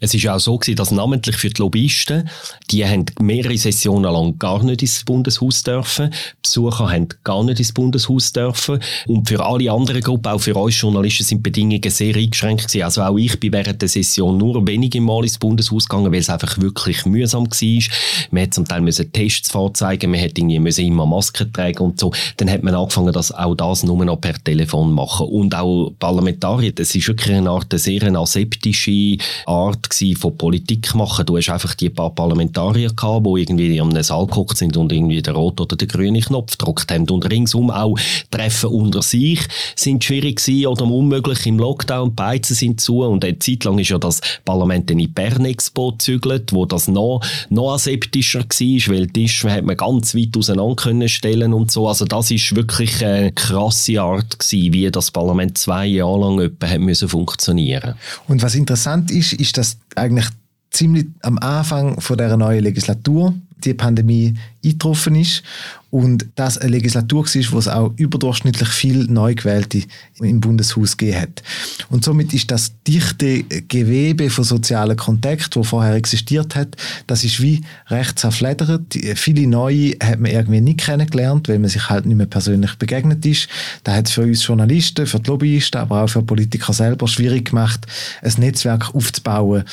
Es 0.01 0.15
ist 0.15 0.27
auch 0.29 0.39
so 0.39 0.59
gewesen, 0.59 0.77
dass 0.77 0.91
namentlich 0.91 1.37
für 1.37 1.49
die 1.49 1.61
Lobbyisten, 1.61 2.29
die 2.71 2.85
haben 2.85 3.07
mehrere 3.21 3.57
Sessionen 3.57 4.13
lang 4.13 4.39
gar 4.39 4.63
nicht 4.63 4.83
ins 4.83 5.05
Bundeshaus 5.05 5.63
dürfen. 5.63 6.13
Besucher 6.43 6.91
haben 6.91 7.09
gar 7.25 7.43
nicht 7.45 7.59
ins 7.59 7.73
Bundeshaus 7.73 8.33
dürfen. 8.33 8.81
Und 9.07 9.29
für 9.29 9.45
alle 9.45 9.71
anderen 9.71 10.01
Gruppen, 10.03 10.29
auch 10.29 10.41
für 10.41 10.55
uns 10.55 10.81
Journalisten, 10.81 11.25
sind 11.25 11.39
die 11.39 11.51
Bedingungen 11.51 11.91
sehr 11.91 12.15
eingeschränkt 12.15 12.69
gewesen. 12.69 12.85
Also 12.85 13.03
auch 13.03 13.17
ich 13.17 13.39
bin 13.41 13.53
während 13.53 13.81
der 13.81 13.89
Session 13.89 14.37
nur 14.37 14.67
wenige 14.67 15.01
Mal 15.01 15.25
ins 15.25 15.39
Bundeshaus 15.39 15.89
gegangen, 15.89 16.13
weil 16.13 16.21
es 16.21 16.31
einfach 16.31 16.59
wirklich 16.59 17.05
mühsam 17.07 17.47
war. 17.47 17.83
Man 18.31 18.43
hat 18.43 18.55
zum 18.55 18.67
Teil 18.67 18.81
müssen 18.81 19.11
Tests 19.13 19.51
vorzeigen, 19.51 20.11
man 20.11 20.21
hätte 20.21 20.41
irgendwie 20.41 20.87
immer 20.87 21.07
Masken 21.07 21.53
tragen 21.53 21.83
und 21.83 22.01
so. 22.01 22.13
Dann 22.37 22.51
hat 22.51 22.63
man 22.63 22.75
angefangen, 22.75 23.13
dass 23.13 23.33
auch 23.33 23.55
das 23.55 23.83
nur 23.83 24.05
noch 24.05 24.21
per 24.21 24.35
Telefon 24.43 24.93
machen. 24.93 25.27
Und 25.27 25.55
auch 25.55 25.93
Parlamentarier, 25.99 26.73
das 26.73 26.95
ist 26.95 27.09
wirklich 27.09 27.35
eine 27.35 27.51
Art, 27.51 27.73
sehr 27.73 28.03
aseptische 28.17 29.17
Art 29.57 29.89
von 30.19 30.37
Politik 30.37 30.95
machen. 30.95 31.27
Du 31.27 31.37
hast 31.37 31.49
einfach 31.49 31.75
die 31.75 31.91
paar 31.91 32.15
Parlamentarier 32.15 32.93
gehabt, 32.93 33.27
die 33.27 33.41
irgendwie 33.41 33.77
in 33.77 33.83
einem 33.83 34.03
Saal 34.03 34.27
geguckt 34.27 34.57
sind 34.57 34.77
und 34.77 34.93
irgendwie 34.93 35.23
den 35.23 35.35
roten 35.35 35.63
oder 35.63 35.77
den 35.77 35.89
grünen 35.89 36.21
Knopf 36.21 36.59
gedrückt 36.59 36.91
haben. 36.91 37.09
Und 37.09 37.31
ringsum 37.31 37.71
auch 37.71 37.99
Treffen 38.31 38.71
unter 38.71 39.03
sich 39.03 39.41
sind 39.75 40.05
schwierig 40.05 40.37
gewesen 40.37 40.67
oder 40.67 40.85
unmöglich 40.85 41.47
im 41.47 41.59
Lockdown. 41.59 42.15
Beizen 42.15 42.55
sind 42.55 42.81
zu 42.81 43.03
und 43.03 43.25
eine 43.25 43.39
Zeit 43.39 43.65
lang 43.65 43.79
ist 43.79 43.89
ja 43.89 43.99
das 43.99 44.21
Parlament 44.45 44.91
in 44.91 45.13
Bern 45.13 45.45
Expo 45.45 45.93
gezügelt, 45.93 46.53
wo 46.53 46.67
das 46.67 46.89
noch, 46.89 47.21
noch 47.49 47.75
aseptischer 47.75 48.41
war, 48.41 48.95
weil 48.95 49.07
Tische 49.07 49.51
hat 49.51 49.65
man 49.65 49.77
ganz 49.77 50.15
weit 50.15 50.37
auseinander 50.37 50.77
können 50.77 51.09
stellen 51.09 51.53
und 51.53 51.71
so. 51.71 51.89
Also 51.89 52.05
das 52.05 52.31
ist 52.31 52.55
wirklich 52.55 53.05
eine 53.05 53.33
krasse 53.33 54.01
Art 54.01 54.39
gewesen, 54.39 54.73
wie 54.73 54.91
das 54.91 55.11
Parlament 55.11 55.59
zwei 55.59 55.87
Jahre 55.87 56.21
lang 56.21 56.41
etwa 56.41 56.67
hat 56.67 57.11
funktionieren. 57.11 57.95
Und 58.29 58.43
was 58.43 58.55
interessant 58.55 59.11
ist, 59.11 59.33
ist, 59.33 59.46
dass 59.53 59.79
eigentlich 59.95 60.29
ziemlich 60.71 61.07
am 61.23 61.39
Anfang 61.39 62.01
von 62.01 62.19
der 62.19 62.37
neuen 62.37 62.63
Legislatur. 62.63 63.35
Die 63.65 63.75
Pandemie 63.75 64.35
eingetroffen 64.67 65.15
ist 65.15 65.43
und 65.91 66.27
das 66.35 66.59
eine 66.59 66.73
Legislatur 66.73 67.25
war, 67.25 67.53
wo 67.53 67.59
es 67.59 67.69
auch 67.69 67.93
überdurchschnittlich 67.97 68.69
viel 68.69 69.05
Neugewählte 69.05 69.83
im 70.21 70.41
Bundeshaus 70.41 70.97
gegeben 70.97 71.21
hat. 71.23 71.43
Und 71.89 72.05
somit 72.05 72.35
ist 72.35 72.51
das 72.51 72.73
dichte 72.87 73.45
Gewebe 73.45 74.29
von 74.29 74.45
sozialen 74.45 74.97
Kontakt, 74.97 75.57
wo 75.57 75.63
vorher 75.63 75.95
existiert 75.95 76.55
hat, 76.55 76.77
das 77.07 77.25
ist 77.25 77.41
wie 77.41 77.63
recht 77.89 78.19
zerfledert. 78.19 78.95
Viele 79.15 79.47
Neue 79.47 79.93
hat 80.03 80.19
man 80.19 80.33
irgendwie 80.33 80.61
nicht 80.61 80.81
kennengelernt, 80.81 81.49
weil 81.49 81.61
man 81.61 81.71
sich 81.71 81.89
halt 81.89 82.05
nicht 82.05 82.17
mehr 82.17 82.27
persönlich 82.27 82.75
begegnet 82.75 83.25
ist. 83.25 83.49
Da 83.85 83.95
hat 83.95 84.09
es 84.09 84.13
für 84.13 84.23
uns 84.23 84.47
Journalisten, 84.47 85.07
für 85.07 85.21
die 85.21 85.31
Lobbyisten, 85.31 85.81
aber 85.81 86.03
auch 86.03 86.11
für 86.11 86.23
Politiker 86.23 86.73
selber 86.73 87.07
schwierig 87.07 87.51
gemacht, 87.51 87.87
ein 88.23 88.35
Netzwerk 88.39 88.95
aufzubauen. 88.95 89.65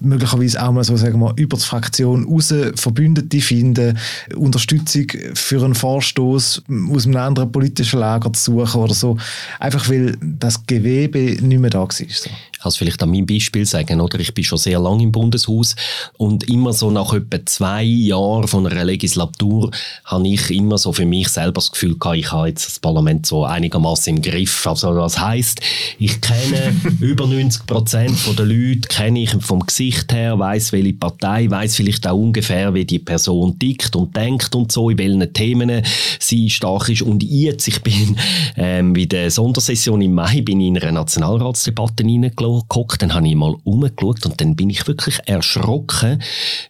Möglicherweise 0.00 0.62
auch 0.62 0.72
mal 0.72 0.84
so, 0.84 0.96
sagen 0.96 1.18
wir, 1.18 1.32
über 1.36 1.56
die 1.56 1.64
Fraktion 1.64 2.24
raus 2.24 2.54
Verbündete 2.74 3.40
finden, 3.40 3.98
Unterstützung 4.42 5.06
für 5.34 5.64
einen 5.64 5.74
Vorstoß 5.74 6.62
aus 6.92 7.06
einem 7.06 7.16
anderen 7.16 7.52
politischen 7.52 8.00
Lager 8.00 8.32
zu 8.32 8.52
suchen 8.52 8.80
oder 8.80 8.94
so. 8.94 9.16
Einfach 9.58 9.88
weil 9.88 10.16
das 10.20 10.66
Gewebe 10.66 11.18
nicht 11.42 11.60
mehr 11.60 11.70
da 11.70 11.80
war. 11.80 11.88
So. 11.90 12.30
Es 12.64 12.76
vielleicht 12.76 13.02
an 13.02 13.10
meinem 13.10 13.26
Beispiel 13.26 13.66
sagen, 13.66 14.00
oder? 14.00 14.20
Ich 14.20 14.34
bin 14.34 14.44
schon 14.44 14.58
sehr 14.58 14.78
lange 14.78 15.02
im 15.02 15.12
Bundeshaus 15.12 15.74
und 16.16 16.48
immer 16.48 16.72
so 16.72 16.90
nach 16.90 17.12
etwa 17.12 17.44
zwei 17.44 17.82
Jahren 17.82 18.46
von 18.46 18.66
einer 18.66 18.84
Legislatur 18.84 19.70
habe 20.04 20.28
ich 20.28 20.50
immer 20.50 20.78
so 20.78 20.92
für 20.92 21.04
mich 21.04 21.28
selber 21.28 21.54
das 21.54 21.72
Gefühl 21.72 21.98
gehabt, 21.98 22.18
ich 22.18 22.30
habe 22.30 22.48
jetzt 22.48 22.66
das 22.66 22.78
Parlament 22.78 23.26
so 23.26 23.44
einigermaßen 23.44 24.16
im 24.16 24.22
Griff. 24.22 24.66
Also 24.66 24.94
das 24.94 25.18
heißt, 25.18 25.60
ich 25.98 26.20
kenne 26.20 26.76
über 27.00 27.26
90 27.26 27.66
Prozent 27.66 28.18
der 28.38 28.46
Leute, 28.46 28.88
kenne 28.88 29.22
ich 29.22 29.30
vom 29.40 29.66
Gesicht 29.66 30.12
her, 30.12 30.38
weiß 30.38 30.72
welche 30.72 30.92
Partei, 30.92 31.50
weiß 31.50 31.76
vielleicht 31.76 32.06
auch 32.06 32.16
ungefähr, 32.16 32.74
wie 32.74 32.84
die 32.84 32.98
Person 32.98 33.58
tickt 33.58 33.96
und 33.96 34.14
denkt 34.14 34.31
und 34.54 34.72
so, 34.72 34.90
in 34.90 34.98
welchen 34.98 35.32
Themen 35.32 35.82
sie 36.18 36.50
stark 36.50 36.88
ist. 36.88 37.02
Und 37.02 37.22
jetzt, 37.22 37.68
ich 37.68 37.82
bin 37.82 38.16
ähm, 38.56 38.92
bei 38.92 39.04
der 39.04 39.30
Sondersession 39.30 40.00
im 40.02 40.14
Mai 40.14 40.40
bin 40.40 40.60
ich 40.60 40.68
in 40.68 40.78
einer 40.78 40.92
Nationalratsdebatte 40.92 42.04
reingeguckt, 42.04 43.02
dann 43.02 43.14
habe 43.14 43.28
ich 43.28 43.34
mal 43.34 43.54
umgeschaut 43.64 44.24
und 44.26 44.40
dann 44.40 44.56
bin 44.56 44.70
ich 44.70 44.86
wirklich 44.86 45.18
erschrocken, 45.26 46.22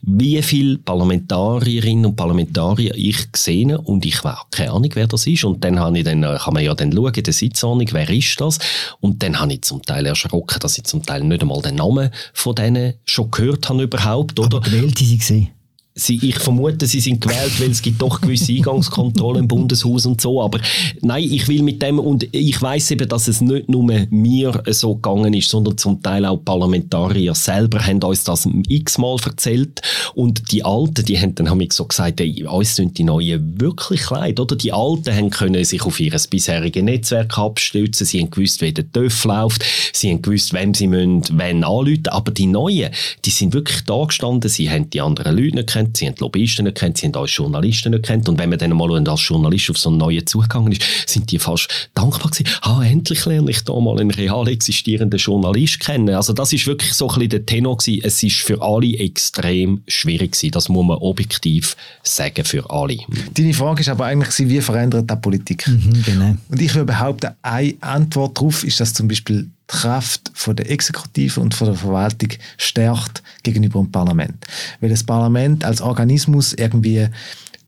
wie 0.02 0.40
viele 0.42 0.78
Parlamentarierinnen 0.78 2.06
und 2.06 2.16
Parlamentarier 2.16 2.94
ich 2.94 3.30
gesehen 3.32 3.76
und 3.76 4.04
ich 4.04 4.22
habe 4.24 4.38
keine 4.50 4.72
Ahnung, 4.72 4.90
wer 4.94 5.06
das 5.06 5.26
ist. 5.26 5.44
Und 5.44 5.64
dann 5.64 5.78
habe 5.78 5.98
ich 5.98 6.04
dann, 6.04 6.22
äh, 6.22 6.38
kann 6.38 6.54
man 6.54 6.64
ja 6.64 6.74
dann 6.74 6.92
schauen, 6.92 7.12
der 7.12 7.32
Sitzordnung, 7.32 7.88
wer 7.92 8.08
ist 8.10 8.40
das? 8.40 8.58
Und 9.00 9.22
dann 9.22 9.38
habe 9.40 9.52
ich 9.52 9.62
zum 9.62 9.82
Teil 9.82 10.06
erschrocken, 10.06 10.58
dass 10.60 10.78
ich 10.78 10.84
zum 10.84 11.02
Teil 11.02 11.24
nicht 11.24 11.42
einmal 11.42 11.62
den 11.62 11.76
Namen 11.76 12.10
von 12.32 12.54
denen 12.54 12.94
schon 13.04 13.30
gehört 13.30 13.68
habe 13.68 13.82
überhaupt. 13.82 14.38
Oder? 14.38 14.56
Aber 14.56 14.60
gewählt 14.60 14.98
sie 14.98 15.18
gesehen? 15.18 15.48
Sie, 15.94 16.18
ich 16.22 16.38
vermute, 16.38 16.86
sie 16.86 17.00
sind 17.00 17.20
gewählt, 17.20 17.60
weil 17.60 17.70
es 17.70 17.82
gibt 17.82 18.00
doch 18.00 18.22
gewisse 18.22 18.52
Eingangskontrollen 18.52 19.42
im 19.42 19.48
Bundeshaus 19.48 20.06
und 20.06 20.22
so. 20.22 20.40
Aber 20.40 20.58
nein, 21.02 21.24
ich 21.24 21.48
will 21.48 21.62
mit 21.62 21.82
dem 21.82 21.98
und 21.98 22.26
ich 22.32 22.60
weiß 22.60 22.92
eben, 22.92 23.08
dass 23.08 23.28
es 23.28 23.42
nicht 23.42 23.68
nur 23.68 23.84
mir 24.08 24.62
so 24.70 24.94
gegangen 24.94 25.34
ist, 25.34 25.50
sondern 25.50 25.76
zum 25.76 26.02
Teil 26.02 26.24
auch 26.24 26.38
Parlamentarier 26.38 27.34
selber 27.34 27.86
haben 27.86 28.02
uns 28.02 28.24
das 28.24 28.48
x-mal 28.68 29.16
erzählt 29.22 29.82
und 30.14 30.50
die 30.50 30.64
Alten, 30.64 31.04
die 31.04 31.18
haben 31.18 31.34
dann 31.34 31.50
haben 31.50 31.62
so 31.70 31.84
gesagt, 31.84 32.20
ey, 32.20 32.44
uns 32.44 32.76
sind 32.76 32.96
die 32.96 33.04
Neuen 33.04 33.60
wirklich 33.60 34.08
leid, 34.08 34.40
oder? 34.40 34.56
Die 34.56 34.72
Alten 34.72 35.14
haben 35.14 35.30
können 35.30 35.62
sich 35.64 35.82
auf 35.82 36.00
ihr 36.00 36.16
bisheriges 36.30 36.82
Netzwerk 36.82 37.36
abstützen, 37.38 38.06
sie 38.06 38.20
haben 38.20 38.30
gewusst, 38.30 38.62
wie 38.62 38.72
der 38.72 38.90
TÜV 38.90 39.24
läuft, 39.24 39.64
sie 39.92 40.10
haben 40.10 40.22
gewusst, 40.22 40.54
wem 40.54 40.72
sie 40.72 40.86
müssen, 40.86 41.22
wenn 41.38 41.64
anrufen, 41.64 42.08
aber 42.08 42.32
die 42.32 42.46
Neuen, 42.46 42.90
die 43.24 43.30
sind 43.30 43.52
wirklich 43.52 43.82
da 43.84 44.04
gestanden, 44.04 44.48
sie 44.48 44.70
haben 44.70 44.88
die 44.88 45.00
anderen 45.00 45.36
Leute 45.36 45.56
nicht 45.56 45.70
kennt, 45.82 45.96
sie 45.96 46.06
haben 46.06 46.14
die 46.14 46.20
Lobbyisten 46.20 46.64
nicht 46.64 46.78
kennt, 46.78 46.98
sie 46.98 47.06
haben 47.06 47.14
als 47.14 47.34
Journalisten 47.34 47.90
nicht 47.90 48.04
kennt. 48.04 48.28
Und 48.28 48.38
wenn 48.38 48.50
man 48.50 48.58
dann 48.58 48.76
mal 48.76 49.08
als 49.08 49.26
Journalist 49.26 49.70
auf 49.70 49.78
so 49.78 49.88
einen 49.88 49.98
neuen 49.98 50.26
zugegangen 50.26 50.72
ist, 50.72 50.82
sind 51.06 51.30
die 51.30 51.38
fast 51.38 51.68
dankbar 51.94 52.30
gewesen. 52.30 52.48
Ah, 52.62 52.82
endlich 52.84 53.24
lerne 53.26 53.50
ich 53.50 53.62
da 53.62 53.78
mal 53.78 53.98
einen 54.00 54.10
real 54.10 54.48
existierenden 54.48 55.18
Journalist 55.18 55.80
kennen. 55.80 56.14
Also 56.14 56.32
das 56.32 56.52
ist 56.52 56.66
wirklich 56.66 56.92
so 56.92 57.06
ein 57.08 57.14
bisschen 57.14 57.30
der 57.30 57.46
Tenor 57.46 57.76
gewesen. 57.76 58.00
Es 58.04 58.22
ist 58.22 58.36
für 58.36 58.60
alle 58.62 58.96
extrem 58.98 59.82
schwierig 59.88 60.32
gewesen. 60.32 60.52
Das 60.52 60.68
muss 60.68 60.86
man 60.86 60.98
objektiv 60.98 61.76
sagen 62.02 62.44
für 62.44 62.68
alle. 62.70 62.98
Deine 63.34 63.54
Frage 63.54 63.80
ist 63.80 63.88
aber 63.88 64.06
eigentlich, 64.06 64.48
wie 64.48 64.60
verändert 64.60 65.10
die 65.10 65.16
Politik? 65.16 65.66
Mhm, 65.66 66.02
genau. 66.04 66.36
Und 66.48 66.60
ich 66.60 66.74
würde 66.74 66.86
behaupten, 66.86 67.30
eine 67.42 67.74
Antwort 67.80 68.36
darauf 68.36 68.64
ist, 68.64 68.80
dass 68.80 68.94
zum 68.94 69.08
Beispiel 69.08 69.48
Kraft 69.72 70.30
von 70.34 70.54
der 70.54 70.70
Exekutive 70.70 71.40
und 71.40 71.54
von 71.54 71.68
der 71.68 71.76
Verwaltung 71.76 72.28
stärkt 72.58 73.22
gegenüber 73.42 73.80
dem 73.80 73.90
Parlament. 73.90 74.46
Weil 74.80 74.90
das 74.90 75.02
Parlament 75.02 75.64
als 75.64 75.80
Organismus 75.80 76.52
irgendwie 76.52 77.08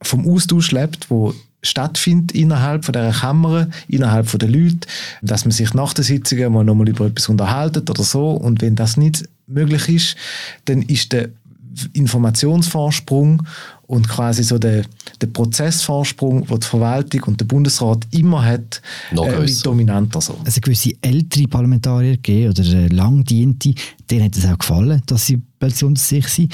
vom 0.03 0.29
Austausch 0.29 0.71
lebt, 0.71 1.11
wo 1.11 1.35
stattfindet 1.63 2.33
innerhalb 2.33 2.85
von 2.85 2.93
der 2.93 3.11
Kammer, 3.11 3.69
innerhalb 3.89 4.29
von 4.29 4.39
der 4.39 4.51
Leute, 4.51 4.87
dass 5.23 5.47
man 5.47 5.53
sich 5.53 5.73
nach 5.73 5.95
der 5.95 6.05
Sitzung 6.05 6.53
mal 6.53 6.63
nochmal 6.63 6.91
über 6.91 7.07
etwas 7.07 7.31
unterhaltet 7.31 7.89
oder 7.89 8.03
so. 8.03 8.33
Und 8.33 8.61
wenn 8.61 8.77
das 8.77 8.99
nicht 8.99 9.27
möglich 9.47 9.89
ist, 9.89 10.17
dann 10.67 10.83
ist 10.83 11.13
der 11.13 11.31
Informationsvorsprung 11.93 13.43
und 13.87 14.09
quasi 14.09 14.43
so 14.43 14.59
der, 14.59 14.85
der 15.21 15.27
Prozessvorsprung, 15.29 16.47
den 16.47 16.61
die 16.61 16.67
Verwaltung 16.67 17.23
und 17.25 17.41
der 17.41 17.45
Bundesrat 17.47 18.07
immer 18.11 18.45
hat, 18.45 18.81
äh, 19.13 19.53
dominanter 19.63 20.21
so. 20.21 20.39
Also 20.45 20.61
gewisse 20.61 20.93
ältere 21.01 21.47
Parlamentarier 21.47 22.17
gegeben, 22.17 22.51
oder 22.51 22.65
äh, 22.65 22.89
langdiente, 22.89 23.75
denen 24.11 24.25
hat 24.25 24.37
es 24.37 24.47
auch 24.47 24.59
gefallen, 24.59 25.03
dass 25.07 25.27
sie 25.27 25.41
plötzlich 25.59 25.85
unter 25.85 26.01
sich 26.01 26.29
sind. 26.29 26.53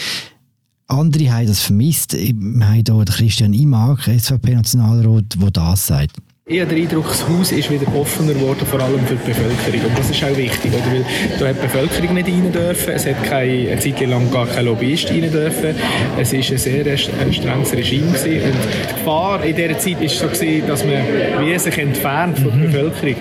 Andere 0.88 1.30
haben 1.30 1.46
das 1.46 1.60
vermisst. 1.60 2.14
Wir 2.14 2.34
haben 2.66 2.72
hier 2.72 2.82
den 2.82 3.04
Christian 3.04 3.54
Imag, 3.54 4.08
SVP-Nationalrat, 4.08 5.40
der 5.40 5.50
das 5.52 5.86
sagt. 5.86 6.16
Ich 6.52 6.60
habe 6.60 6.74
den 6.74 6.82
Eindruck, 6.82 7.06
das 7.06 7.28
Haus 7.28 7.52
ist 7.52 7.70
wieder 7.70 7.86
offener 7.94 8.34
geworden, 8.34 8.66
vor 8.66 8.80
allem 8.80 8.98
für 9.06 9.14
die 9.14 9.24
Bevölkerung. 9.24 9.88
Und 9.88 9.96
das 9.96 10.10
ist 10.10 10.24
auch 10.24 10.36
wichtig, 10.36 10.72
oder? 10.72 10.84
weil 10.92 11.04
da 11.38 11.46
hat 11.46 11.56
die 11.58 11.60
Bevölkerung 11.60 12.14
nicht 12.14 12.26
rein 12.26 12.52
dürfen. 12.52 12.92
Es 12.92 13.06
hat 13.06 13.22
keine, 13.22 13.70
eine 13.70 13.78
Zeit 13.78 14.00
lang 14.00 14.28
gar 14.32 14.48
kein 14.48 14.64
Lobbyist 14.64 15.10
rein 15.12 15.30
dürfen. 15.30 15.76
Es 16.18 16.32
war 16.32 16.40
ein 16.40 16.58
sehr 16.58 16.84
ein 16.86 17.32
strenges 17.32 17.72
Regime. 17.72 18.08
Gewesen. 18.08 18.42
Und 18.42 18.56
die 18.82 18.94
Gefahr 18.94 19.44
in 19.44 19.54
dieser 19.54 19.78
Zeit 19.78 20.00
war 20.00 20.08
so, 20.08 20.26
gewesen, 20.26 20.66
dass 20.66 20.84
man 20.84 21.46
wie 21.46 21.56
sich 21.56 21.78
entfernt 21.78 22.40
von 22.40 22.48
der 22.48 22.56
mhm. 22.56 22.62
Bevölkerung. 22.72 23.16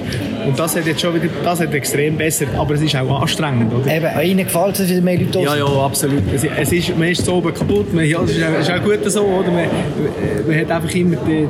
Und 0.47 0.57
das 0.57 0.75
hat 0.75 0.87
jetzt 0.87 1.01
schon 1.01 1.13
wieder, 1.13 1.31
das 1.43 1.59
hat 1.59 1.71
extrem 1.75 2.17
besser, 2.17 2.47
aber 2.57 2.73
es 2.73 2.81
ist 2.81 2.95
auch 2.95 3.21
anstrengend. 3.21 3.71
Oder? 3.71 3.95
Eben, 3.95 4.27
Ihnen 4.27 4.45
gefällt 4.47 4.79
es, 4.79 4.89
dass 4.89 5.01
mehr 5.01 5.19
Leute 5.19 5.39
Ja, 5.41 5.55
ja, 5.55 5.65
absolut. 5.65 6.23
Es, 6.33 6.43
es 6.45 6.71
ist, 6.71 6.97
man 6.97 7.09
ist 7.09 7.23
so 7.23 7.35
oben 7.35 7.53
kaputt. 7.53 7.93
Man, 7.93 8.05
ja, 8.05 8.17
auch, 8.17 8.23
ist 8.23 8.71
auch 8.71 8.83
gut 8.83 8.99
so, 9.05 9.21
oder? 9.21 9.51
Man, 9.51 9.65
man 10.47 10.59
hat 10.59 10.71
einfach 10.71 10.95
immer 10.95 11.17
den, 11.17 11.47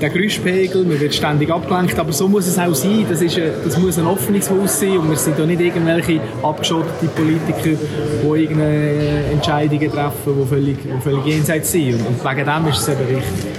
den 0.00 0.12
Geräuschpegel, 0.14 0.84
man 0.84 1.09
wird 1.10 1.14
ständig 1.14 1.50
abgelenkt, 1.50 1.98
aber 1.98 2.12
so 2.12 2.28
muss 2.28 2.46
es 2.46 2.58
auch 2.58 2.74
sein. 2.74 3.04
Das, 3.08 3.20
ist, 3.20 3.36
das 3.36 3.78
muss 3.78 3.98
ein 3.98 4.06
offenes 4.06 4.48
Haus 4.48 4.78
sein 4.78 4.98
und 4.98 5.10
wir 5.10 5.16
sind 5.16 5.38
da 5.38 5.44
nicht 5.44 5.60
irgendwelche 5.60 6.20
abgeschottete 6.42 7.06
Politiker, 7.08 7.78
die 8.22 8.26
irgendeine 8.26 9.24
Entscheidungen 9.32 9.90
treffen, 9.90 10.34
die 10.40 10.46
völlig, 10.46 10.78
die 10.82 11.00
völlig 11.02 11.26
jenseits 11.26 11.72
sind. 11.72 11.94
Und 11.94 12.24
wegen 12.24 12.46
dem 12.46 12.66
ist 12.68 12.78
es 12.78 12.88
eben 12.88 13.08
wichtig. 13.08 13.50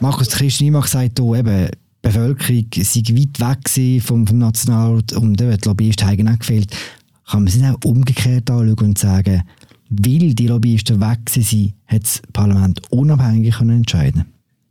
Markus 0.00 0.28
Christi 0.30 0.68
hat 0.68 0.82
gesagt, 0.82 1.20
hier 1.20 1.34
eben, 1.34 1.66
die 1.66 2.08
Bevölkerung 2.08 2.66
sei 2.72 3.02
weit 3.14 3.40
weg 3.40 4.02
vom, 4.02 4.26
vom 4.26 4.38
Nationalrat 4.38 5.12
und 5.12 5.38
die 5.38 5.56
Lobbyisten 5.64 6.08
haben 6.08 6.28
auch 6.28 6.38
gefehlt. 6.38 6.74
kann 7.30 7.44
man 7.44 7.52
es 7.52 7.62
auch 7.62 7.84
umgekehrt 7.84 8.50
anschauen 8.50 8.78
und 8.80 8.98
sagen, 8.98 9.42
weil 9.90 10.34
die 10.34 10.46
Lobbyisten 10.46 11.00
weg 11.00 11.20
sind, 11.28 11.74
hat 11.86 12.02
das 12.02 12.22
Parlament 12.32 12.80
unabhängig 12.90 13.60
entscheiden 13.60 14.24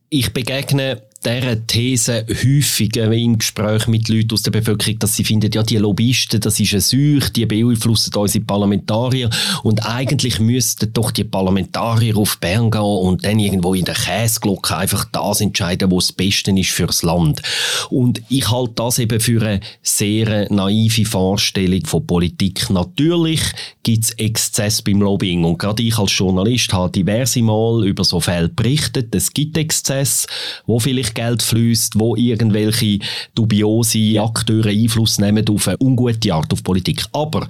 Ich 0.09 0.33
begegne 0.33 1.01
dieser 1.25 1.67
These 1.67 2.25
häufig 2.29 2.95
im 2.95 3.37
Gespräch 3.37 3.87
mit 3.87 4.07
Leuten 4.07 4.33
aus 4.33 4.43
der 4.43 4.51
Bevölkerung, 4.51 4.99
dass 4.99 5.15
sie 5.15 5.25
finden, 5.25 5.51
ja, 5.51 5.63
die 5.63 5.77
Lobbyisten, 5.77 6.39
das 6.39 6.59
ist 6.59 6.71
eine 6.71 6.81
Seuche, 6.81 7.31
die 7.31 7.45
beeinflussen 7.45 8.15
unsere 8.15 8.45
Parlamentarier 8.45 9.29
und 9.63 9.85
eigentlich 9.85 10.39
müssten 10.39 10.93
doch 10.93 11.11
die 11.11 11.25
Parlamentarier 11.25 12.15
auf 12.17 12.37
Bern 12.37 12.71
gehen 12.71 12.81
und 12.81 13.25
dann 13.25 13.39
irgendwo 13.39 13.73
in 13.73 13.83
der 13.83 13.95
Käseglocke 13.95 14.77
einfach 14.77 15.05
das 15.11 15.41
entscheiden, 15.41 15.91
was 15.91 16.07
das 16.07 16.13
Beste 16.13 16.51
ist 16.51 16.71
fürs 16.71 17.03
Land. 17.03 17.41
Und 17.89 18.21
ich 18.29 18.49
halte 18.49 18.73
das 18.75 18.99
eben 18.99 19.19
für 19.19 19.41
eine 19.41 19.59
sehr 19.81 20.51
naive 20.51 21.05
Vorstellung 21.05 21.85
von 21.85 22.07
Politik. 22.07 22.69
Natürlich 22.69 23.41
gibt 23.83 24.05
es 24.05 24.11
Exzess 24.11 24.81
beim 24.81 25.01
Lobbying 25.01 25.43
und 25.43 25.59
gerade 25.59 25.83
ich 25.83 25.97
als 25.97 26.17
Journalist 26.17 26.71
habe 26.71 26.91
diverse 26.91 27.41
Mal 27.41 27.85
über 27.85 28.03
so 28.03 28.19
Fälle 28.19 28.49
berichtet. 28.49 29.13
Es 29.13 29.33
gibt 29.33 29.57
Exzess, 29.57 30.27
wo 30.65 30.79
vielleicht 30.79 31.08
Geld 31.13 31.41
fließt, 31.41 31.99
wo 31.99 32.15
irgendwelche 32.15 32.99
dubiose 33.35 34.21
Akteure 34.21 34.69
Einfluss 34.69 35.19
nehmen 35.19 35.47
auf 35.49 35.67
eine 35.67 35.77
ungute 35.79 36.33
Art 36.33 36.51
auf 36.53 36.63
Politik. 36.63 37.03
Aber 37.11 37.47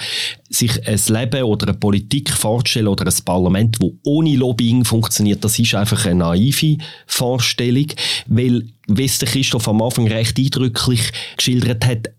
sich 0.50 0.88
ein 0.88 1.00
Leben 1.08 1.44
oder 1.44 1.68
eine 1.68 1.78
Politik 1.78 2.30
vorzustellen 2.32 2.88
oder 2.88 3.06
ein 3.06 3.26
Parlament, 3.26 3.78
wo 3.80 3.94
ohne 4.04 4.36
Lobbying 4.36 4.86
funktioniert, 4.86 5.44
das 5.44 5.60
ist 5.60 5.76
einfach 5.76 6.06
eine 6.06 6.16
naive 6.16 6.78
Vorstellung, 7.06 7.88
weil 8.28 8.66
wie 8.88 9.06
es 9.06 9.20
Christoph 9.20 9.68
am 9.68 9.82
Anfang 9.82 10.08
recht 10.08 10.38
eindrücklich 10.40 11.12
geschildert 11.38 11.86
hat, 11.86 12.10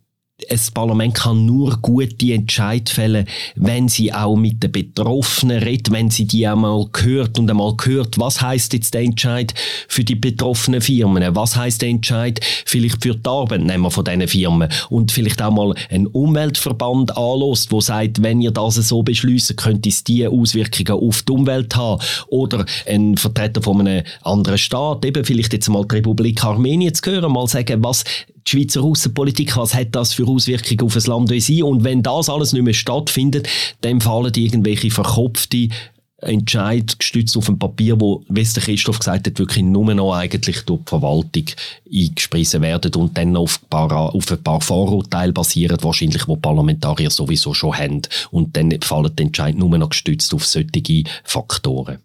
ein 0.49 0.61
Parlament 0.75 1.14
kann 1.14 1.47
nur 1.47 1.76
gute 1.82 2.32
Entscheid 2.32 2.88
fällen, 2.88 3.26
wenn 3.56 3.88
sie 3.88 4.12
auch 4.12 4.37
mit 4.37 4.62
den 4.62 4.73
Betroffenen 4.73 5.62
redet, 5.62 5.90
wenn 5.90 6.11
sie 6.11 6.26
die 6.26 6.47
einmal 6.47 6.87
gehört 6.92 7.38
und 7.38 7.50
einmal 7.50 7.75
gehört, 7.76 8.18
was 8.18 8.40
heißt 8.40 8.73
jetzt 8.73 8.94
der 8.94 9.02
Entscheid 9.02 9.52
für 9.88 10.04
die 10.04 10.14
betroffenen 10.14 10.80
Firmen, 10.80 11.35
was 11.35 11.56
heißt 11.56 11.82
der 11.82 11.88
Entscheid 11.88 12.40
vielleicht 12.64 13.02
für 13.02 13.14
die 13.14 13.28
Arbeitnehmer 13.28 13.90
von 13.90 14.04
diesen 14.04 14.28
Firmen? 14.28 14.68
Und 14.88 15.12
vielleicht 15.12 15.42
auch 15.42 15.50
mal 15.50 15.75
einen 15.90 16.06
Umweltverband 16.06 17.16
anlässt, 17.16 17.73
wo 17.73 17.80
sagt, 17.80 18.23
wenn 18.23 18.40
ihr 18.40 18.50
das 18.50 18.76
so 18.76 19.02
beschließen, 19.02 19.56
könnte 19.56 19.88
es 19.88 20.04
die 20.04 20.26
Auswirkungen 20.26 21.00
auf 21.00 21.23
die 21.23 21.32
Umwelt 21.32 21.75
haben. 21.76 22.02
Oder 22.28 22.64
ein 22.87 23.16
Vertreter 23.16 23.62
von 23.62 23.80
einem 23.80 24.04
anderen 24.23 24.59
Staat, 24.59 25.04
eben 25.04 25.25
vielleicht 25.25 25.52
jetzt 25.52 25.68
mal 25.68 25.85
die 25.85 25.97
Republik 25.97 26.44
Armenien 26.44 26.94
zu 26.94 27.11
hören, 27.11 27.32
mal 27.32 27.47
sagen, 27.47 27.82
was 27.82 28.04
Schweizer 28.50 28.83
Außenpolitik, 28.83 29.57
was 29.57 29.75
hat 29.75 29.95
das 29.95 30.12
für 30.12 30.26
Auswirkungen 30.26 30.83
auf 30.83 30.97
ein 30.97 31.02
Land 31.04 31.30
wie 31.30 31.40
sie? 31.40 31.62
Und 31.62 31.85
wenn 31.85 32.02
das 32.02 32.28
alles 32.28 32.52
nicht 32.52 32.64
mehr 32.64 32.75
stattfindet, 32.75 33.49
dann 33.83 34.00
fallen 34.00 34.33
irgendwelche 34.35 34.90
verkopfte 34.90 35.69
Entscheid 36.23 36.99
gestützt 36.99 37.37
auf 37.37 37.49
ein 37.49 37.59
Papier, 37.59 37.99
wo, 38.00 38.25
wie 38.28 38.40
es 38.40 38.52
der 38.52 38.62
Christoph 38.62 38.99
gesagt 38.99 39.26
hat, 39.26 39.38
wirklich 39.38 39.64
nur 39.64 39.95
noch 39.95 40.12
eigentlich 40.12 40.64
durch 40.64 40.80
die 40.80 40.88
Verwaltung 40.90 41.45
eingespriesen 41.90 42.61
werden 42.61 42.95
und 42.95 43.16
dann 43.16 43.37
auf 43.37 43.61
ein 43.62 43.69
paar, 43.71 44.14
auf 44.14 44.30
ein 44.30 44.42
paar 44.42 44.61
Vorurteile 44.61 45.33
basieren, 45.33 45.78
wahrscheinlich, 45.83 46.28
wo 46.28 46.37
Parlamentarier 46.37 47.11
sowieso 47.11 47.54
schon 47.54 47.76
haben. 47.76 48.02
Und 48.30 48.57
dann 48.57 48.71
fallen 48.83 49.14
die 49.16 49.23
Entscheid 49.23 49.57
nur 49.57 49.78
noch 49.78 49.90
gestützt 49.90 50.35
auf 50.35 50.45
solche 50.45 51.04
Faktoren. 51.25 51.99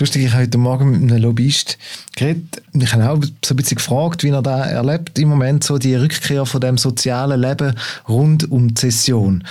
Lustig, 0.00 0.24
ich 0.24 0.32
habe 0.32 0.44
heute 0.44 0.56
Morgen 0.56 0.92
mit 0.92 1.12
einem 1.12 1.22
Lobbyist 1.22 1.76
geredet. 2.16 2.62
Ich 2.72 2.92
habe 2.94 3.10
auch 3.10 3.22
so 3.44 3.52
ein 3.52 3.56
bisschen 3.56 3.76
gefragt, 3.76 4.22
wie 4.22 4.30
er 4.30 4.40
da 4.40 4.64
erlebt 4.64 5.18
im 5.18 5.28
Moment 5.28 5.62
so 5.62 5.76
die 5.76 5.94
Rückkehr 5.94 6.46
von 6.46 6.62
dem 6.62 6.78
sozialen 6.78 7.38
Leben 7.38 7.74
rund 8.08 8.50
um 8.50 8.72
die 8.72 8.80
Session. 8.80 9.44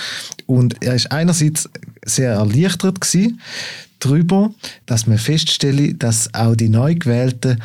Und 0.47 0.83
er 0.83 0.95
ist 0.95 1.11
einerseits 1.11 1.69
sehr 2.03 2.31
erleichtert 2.31 2.99
gewesen 2.99 3.39
darüber, 3.99 4.49
dass 4.87 5.05
man 5.05 5.19
feststelle, 5.19 5.93
dass 5.93 6.33
auch 6.33 6.55
die 6.55 6.69
neu 6.69 6.95
gewählten 6.95 7.61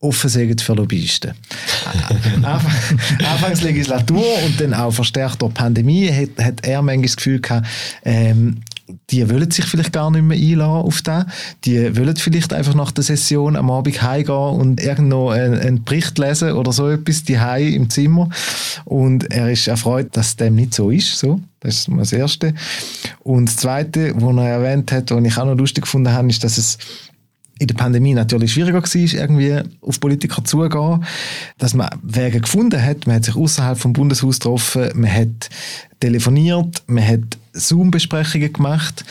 offen 0.00 0.30
sind 0.30 0.60
für 0.60 0.74
Lobbyisten. 0.74 1.32
Anfangs 2.42 3.62
Legislatur 3.62 4.42
und 4.44 4.60
dann 4.60 4.74
auch 4.74 4.90
verstärkt 4.90 5.42
durch 5.42 5.54
Pandemie 5.54 6.10
hat, 6.10 6.44
hat 6.44 6.66
er 6.66 6.82
manchmal 6.82 7.06
das 7.06 7.16
Gefühl 7.16 7.40
gehabt, 7.40 7.68
ähm, 8.04 8.62
die 9.10 9.28
wollen 9.28 9.50
sich 9.50 9.66
vielleicht 9.66 9.92
gar 9.92 10.10
nicht 10.10 10.22
mehr 10.22 10.38
einladen 10.38 10.86
auf 10.86 11.02
das. 11.02 11.26
Die 11.64 11.96
wollen 11.96 12.16
vielleicht 12.16 12.52
einfach 12.52 12.74
nach 12.74 12.90
der 12.90 13.04
Session 13.04 13.56
am 13.56 13.70
Abend 13.70 14.02
heimgehen 14.02 14.36
und 14.36 14.82
irgendwo 14.82 15.28
einen, 15.28 15.58
einen 15.58 15.84
Bericht 15.84 16.18
lesen 16.18 16.52
oder 16.52 16.72
so 16.72 16.88
etwas, 16.88 17.24
die 17.24 17.34
im 17.34 17.90
Zimmer. 17.90 18.28
Und 18.84 19.30
er 19.30 19.50
ist 19.50 19.68
erfreut, 19.68 20.16
dass 20.16 20.36
dem 20.36 20.54
nicht 20.56 20.74
so 20.74 20.90
ist. 20.90 21.18
So. 21.18 21.40
Das 21.60 21.76
ist 21.76 21.88
das 21.96 22.12
Erste. 22.12 22.54
Und 23.20 23.46
das 23.46 23.56
Zweite, 23.56 24.12
was 24.16 24.36
er 24.36 24.48
erwähnt 24.48 24.92
hat, 24.92 25.10
was 25.10 25.24
ich 25.24 25.38
auch 25.38 25.46
noch 25.46 25.56
lustig 25.56 25.84
gefunden 25.84 26.12
habe, 26.12 26.28
ist, 26.28 26.44
dass 26.44 26.58
es 26.58 26.78
in 27.58 27.66
der 27.68 27.74
Pandemie 27.74 28.14
natürlich 28.14 28.52
schwieriger 28.52 28.82
war, 28.82 28.94
irgendwie 28.94 29.60
auf 29.80 30.00
Politiker 30.00 30.44
zugehen, 30.44 31.04
dass 31.58 31.74
man 31.74 31.88
Wege 32.02 32.40
gefunden 32.40 32.82
hat. 32.82 33.06
Man 33.06 33.16
hat 33.16 33.24
sich 33.24 33.36
außerhalb 33.36 33.78
vom 33.78 33.92
Bundeshaus 33.92 34.40
getroffen, 34.40 34.90
man 34.94 35.12
hat 35.12 35.50
telefoniert, 36.00 36.82
man 36.86 37.06
hat 37.06 37.38
Zoom-Besprechungen 37.52 38.52
gemacht. 38.52 39.04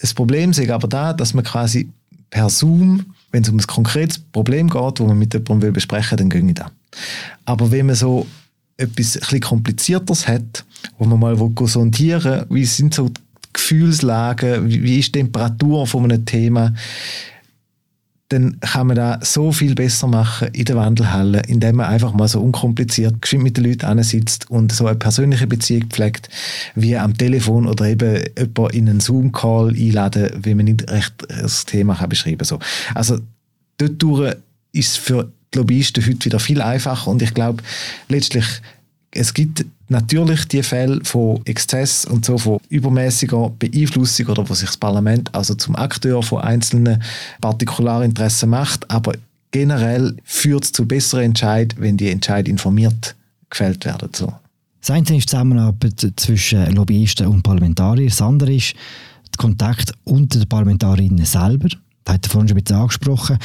Das 0.00 0.14
Problem 0.14 0.50
ist 0.50 0.70
aber 0.70 0.86
da, 0.86 1.12
dass 1.12 1.34
man 1.34 1.44
quasi 1.44 1.88
per 2.30 2.48
Zoom, 2.48 3.06
wenn 3.32 3.42
es 3.42 3.48
um 3.48 3.56
ein 3.56 3.66
konkretes 3.66 4.18
Problem 4.18 4.70
geht, 4.70 5.00
wo 5.00 5.06
man 5.06 5.18
mit 5.18 5.34
jemandem 5.34 5.62
will 5.62 5.72
besprechen 5.72 6.12
will, 6.12 6.18
dann 6.18 6.30
ginge 6.30 6.54
das. 6.54 6.70
Aber 7.44 7.70
wenn 7.72 7.86
man 7.86 7.96
so 7.96 8.26
etwas 8.76 9.18
ein 9.30 9.40
komplizierteres 9.40 10.26
hat, 10.28 10.64
wo 10.98 11.04
man 11.04 11.18
mal 11.18 11.36
sondieren 11.66 12.48
will, 12.48 12.56
wie 12.56 12.64
sind 12.64 12.94
so 12.94 13.08
die 13.08 13.20
Gefühlslagen, 13.52 14.68
wie, 14.68 14.82
wie 14.82 15.00
ist 15.00 15.14
die 15.14 15.20
Temperatur 15.20 15.86
von 15.86 16.04
einem 16.04 16.24
Thema, 16.24 16.72
dann 18.30 18.60
kann 18.60 18.86
man 18.86 18.96
da 18.96 19.18
so 19.22 19.50
viel 19.50 19.74
besser 19.74 20.06
machen 20.06 20.48
in 20.52 20.64
der 20.64 20.76
Wandelhalle, 20.76 21.42
indem 21.48 21.76
man 21.76 21.86
einfach 21.86 22.12
mal 22.12 22.28
so 22.28 22.40
unkompliziert 22.40 23.20
geschwind 23.20 23.42
mit 23.42 23.56
den 23.56 23.64
Leuten 23.64 24.02
sitzt 24.04 24.48
und 24.50 24.70
so 24.70 24.86
eine 24.86 24.96
persönliche 24.96 25.48
Beziehung 25.48 25.88
pflegt, 25.88 26.28
wie 26.76 26.96
am 26.96 27.18
Telefon 27.18 27.66
oder 27.66 27.86
eben 27.86 28.22
jemand 28.38 28.74
in 28.74 28.88
einen 28.88 29.00
Zoom-Call 29.00 29.70
einladen, 29.70 30.30
wenn 30.42 30.56
man 30.58 30.66
nicht 30.66 30.88
recht 30.88 31.12
das 31.28 31.64
Thema 31.64 31.96
kann 31.96 32.08
beschreiben 32.08 32.46
kann. 32.46 32.60
Also 32.94 33.18
dort 33.78 34.38
ist 34.72 34.90
es 34.90 34.96
für 34.96 35.32
die 35.52 35.58
Lobbyisten 35.58 36.06
heute 36.06 36.24
wieder 36.24 36.38
viel 36.38 36.62
einfacher 36.62 37.10
und 37.10 37.22
ich 37.22 37.34
glaube, 37.34 37.64
letztlich 38.08 38.46
es 39.12 39.34
gibt 39.34 39.64
natürlich 39.88 40.46
die 40.46 40.62
Fälle 40.62 41.00
von 41.04 41.44
Exzess 41.44 42.04
und 42.04 42.24
so 42.24 42.38
von 42.38 42.60
übermäßiger 42.68 43.50
Beeinflussung 43.58 44.26
oder 44.26 44.48
wo 44.48 44.54
sich 44.54 44.68
das 44.68 44.76
Parlament 44.76 45.34
also 45.34 45.54
zum 45.54 45.74
Akteur 45.76 46.22
von 46.22 46.42
einzelnen 46.42 47.02
Partikularinteressen 47.40 48.48
macht, 48.48 48.88
aber 48.90 49.14
generell 49.50 50.16
führt 50.24 50.64
es 50.64 50.72
zu 50.72 50.86
besseren 50.86 51.24
Entscheidungen, 51.24 51.82
wenn 51.82 51.96
die 51.96 52.10
Entscheidungen 52.10 52.52
informiert 52.52 53.16
gefällt 53.48 53.84
werden. 53.84 54.10
So. 54.14 54.32
Das 54.80 54.90
eine 54.90 55.02
ist 55.02 55.10
die 55.10 55.26
Zusammenarbeit 55.26 56.12
zwischen 56.16 56.72
Lobbyisten 56.72 57.26
und 57.26 57.42
Parlamentariern, 57.42 58.08
das 58.08 58.22
andere 58.22 58.54
ist 58.54 58.74
der 59.32 59.38
Kontakt 59.38 59.92
unter 60.04 60.38
den 60.38 60.48
Parlamentarierinnen 60.48 61.24
selber. 61.24 61.68
Das 62.04 62.14
hat 62.14 62.26
er 62.26 62.30
vorhin 62.30 62.48
schon 62.48 62.58
ein 62.58 62.64
bisschen 62.64 62.80
angesprochen. 62.80 63.38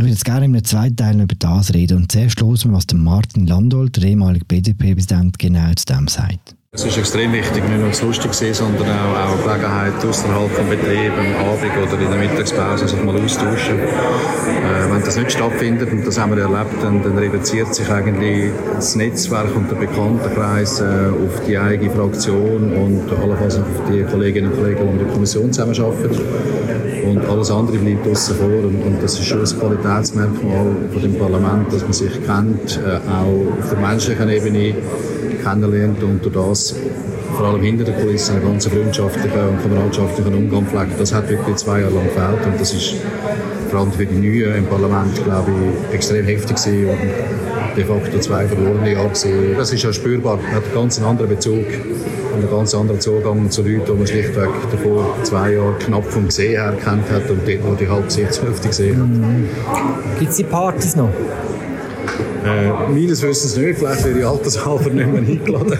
Ich 0.00 0.02
würde 0.02 0.12
jetzt 0.12 0.24
gerne 0.24 0.46
in 0.46 0.54
einem 0.54 0.64
zweiten 0.64 0.96
Teil 0.96 1.20
über 1.20 1.34
das 1.38 1.74
reden 1.74 1.98
und 1.98 2.10
zuerst 2.10 2.40
hören 2.40 2.72
was 2.72 2.86
Martin 2.94 3.46
Landolt, 3.46 3.98
der 3.98 4.04
ehemalige 4.04 4.46
BDP-Präsident, 4.46 5.38
genau 5.38 5.74
zu 5.74 5.84
dem 5.84 6.08
sagt. 6.08 6.56
Es 6.72 6.84
ist 6.84 6.98
extrem 6.98 7.32
wichtig, 7.32 7.64
nicht 7.64 7.80
nur 7.80 7.88
das 7.88 8.00
lustig 8.00 8.32
sehen, 8.32 8.54
sondern 8.54 8.86
auch, 8.86 9.32
auch 9.32 9.42
Gelegenheit 9.42 10.04
außerhalb 10.04 10.56
des 10.56 10.66
Betriebs, 10.66 11.14
am 11.18 11.48
Abend 11.48 11.72
oder 11.82 12.00
in 12.00 12.10
der 12.10 12.20
Mittagspause 12.20 12.86
sich 12.86 13.02
mal 13.02 13.16
austauschen. 13.16 13.76
Äh, 13.76 14.92
wenn 14.92 15.02
das 15.02 15.16
nicht 15.16 15.32
stattfindet, 15.32 15.90
und 15.90 16.06
das 16.06 16.20
haben 16.20 16.36
wir 16.36 16.44
erlebt, 16.44 16.80
dann, 16.80 17.02
dann 17.02 17.18
reduziert 17.18 17.74
sich 17.74 17.90
eigentlich 17.90 18.52
das 18.72 18.94
Netzwerk 18.94 19.56
und 19.56 19.68
der 19.68 19.78
Bekanntenkreis 19.78 20.80
äh, 20.80 20.84
auf 20.84 21.44
die 21.44 21.58
eigene 21.58 21.90
Fraktion 21.90 22.72
und 22.72 23.18
allenfalls 23.20 23.56
auf 23.56 23.66
die 23.90 24.04
Kolleginnen 24.04 24.52
und 24.52 24.56
Kollegen, 24.56 24.78
die 24.78 24.92
mit 24.92 25.00
der 25.06 25.12
Kommission 25.12 25.52
zusammenarbeiten. 25.52 26.20
Und 27.04 27.24
alles 27.28 27.50
andere 27.50 27.78
bleibt 27.78 28.06
außen 28.06 28.36
vor. 28.36 28.46
Und, 28.46 28.80
und, 28.80 29.02
das 29.02 29.14
ist 29.14 29.24
schon 29.24 29.40
ein 29.40 29.58
Qualitätsmerkmal 29.58 30.66
von 30.92 31.02
dem 31.02 31.18
Parlament, 31.18 31.72
dass 31.72 31.82
man 31.82 31.92
sich 31.92 32.12
kennt, 32.24 32.78
äh, 32.78 32.98
auch 33.10 33.58
auf 33.58 33.70
der 33.70 33.78
menschlichen 33.80 34.28
Ebene 34.28 34.74
kennenlernt 35.42 36.02
und 36.02 36.24
durch 36.24 36.34
das 36.34 36.74
vor 37.36 37.46
allem 37.46 37.62
hinter 37.62 37.84
der 37.84 37.94
Kulisse 37.94 38.32
einen 38.32 38.44
ganz 38.44 38.66
freundschaftlichen 38.66 39.48
und 39.48 39.62
kameradschaftlichen 39.62 40.34
Umgang 40.34 40.66
pflegt. 40.66 41.00
Das 41.00 41.14
hat 41.14 41.28
wirklich 41.28 41.56
zwei 41.56 41.80
Jahre 41.80 41.94
lang 41.94 42.04
gefehlt 42.04 42.46
und 42.46 42.60
das 42.60 42.72
ist 42.72 42.96
vor 43.70 43.80
allem 43.80 43.92
für 43.92 44.04
die 44.04 44.16
Neuen 44.16 44.56
im 44.56 44.66
Parlament, 44.66 45.24
glaube 45.24 45.50
ich, 45.88 45.94
extrem 45.94 46.26
heftig 46.26 46.56
gewesen 46.56 46.88
und 46.90 47.76
de 47.76 47.84
facto 47.84 48.18
zwei 48.18 48.46
verlorene 48.46 48.92
Jahre 48.92 49.08
gewesen. 49.08 49.54
Das 49.56 49.72
ist 49.72 49.82
ja 49.82 49.92
spürbar, 49.92 50.36
man 50.36 50.52
hat 50.52 50.64
einen 50.64 50.74
ganz 50.74 51.00
anderen 51.00 51.30
Bezug 51.30 51.66
und 52.34 52.40
einen 52.40 52.50
ganz 52.50 52.74
anderen 52.74 53.00
Zugang 53.00 53.50
zu 53.50 53.62
Leuten, 53.62 53.86
die 53.86 53.92
man 53.92 54.06
schlichtweg 54.06 54.48
davor 54.70 55.16
zwei 55.22 55.52
Jahre 55.52 55.74
knapp 55.78 56.04
vom 56.04 56.26
Gesehen 56.26 56.60
her 56.60 56.76
kennt 56.82 57.10
hat 57.10 57.30
und 57.30 57.46
dort, 57.46 57.58
wo 57.64 57.74
die 57.74 57.88
halbe 57.88 58.10
Sichtshälfte 58.10 58.68
gesehen 58.68 59.00
hat. 59.00 59.08
Mhm. 59.08 59.48
Gibt 60.18 60.30
es 60.30 60.36
die 60.36 60.44
Partys 60.44 60.96
noch? 60.96 61.10
Äh, 62.44 62.90
meines 62.90 63.22
Wissens 63.22 63.56
nicht, 63.56 63.78
vielleicht 63.78 64.04
wäre 64.04 64.18
ich 64.18 64.26
altershalber 64.26 64.90
nicht 64.90 65.12
mehr 65.12 65.22
eingeladen. 65.22 65.78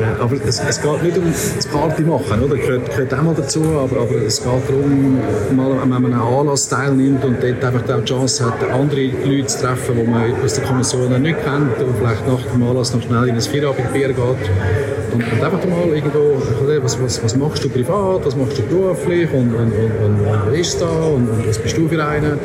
Äh, 0.00 0.20
aber 0.22 0.36
es, 0.46 0.60
es, 0.60 0.80
geht 0.80 1.02
nicht 1.02 1.18
um 1.18 1.24
das 1.26 1.66
Party 1.66 2.02
machen, 2.02 2.42
oder? 2.42 2.56
Gehört, 2.56 2.90
gehört 2.90 3.14
auch 3.14 3.22
mal 3.22 3.34
dazu, 3.34 3.62
aber, 3.62 4.00
aber 4.00 4.16
es 4.26 4.42
geht 4.42 4.46
darum, 4.46 5.18
mal, 5.54 5.80
wenn 5.80 5.88
man 5.88 6.04
einen 6.06 6.14
Anlass 6.14 6.68
teilnimmt 6.68 7.24
und 7.24 7.42
dort 7.42 7.64
einfach 7.64 7.94
auch 7.94 8.00
die 8.00 8.04
Chance 8.04 8.46
hat, 8.46 8.70
andere 8.70 9.10
Leute 9.24 9.46
zu 9.46 9.60
treffen, 9.60 9.96
die 9.98 10.10
man 10.10 10.32
aus 10.42 10.54
der 10.54 10.64
Kommission 10.64 11.22
nicht 11.22 11.42
kennt 11.42 11.78
und 11.82 11.96
vielleicht 11.98 12.26
nach 12.26 12.42
dem 12.52 12.62
Anlass 12.62 12.94
noch 12.94 13.02
schnell 13.02 13.28
in 13.28 13.34
ein 13.34 13.40
Feierabendbier 13.40 14.08
geht. 14.08 14.18
Und, 15.12 15.24
und 15.32 15.44
einfach 15.44 15.66
mal 15.66 15.94
irgendwo, 15.94 16.40
was, 16.82 17.02
was, 17.02 17.22
was 17.24 17.36
machst 17.36 17.64
du 17.64 17.68
privat, 17.68 18.24
was 18.24 18.36
machst 18.36 18.58
du 18.58 18.62
beruflich 18.62 19.28
und, 19.32 19.54
und, 19.54 19.72
und, 19.72 19.92
und, 20.04 20.26
und 20.26 20.40
wer 20.50 20.60
ist 20.60 20.80
da 20.80 20.86
und, 20.86 21.28
und 21.28 21.46
was 21.46 21.58
bist 21.58 21.76
du 21.76 21.88
für 21.88 22.04
einen? 22.04 22.38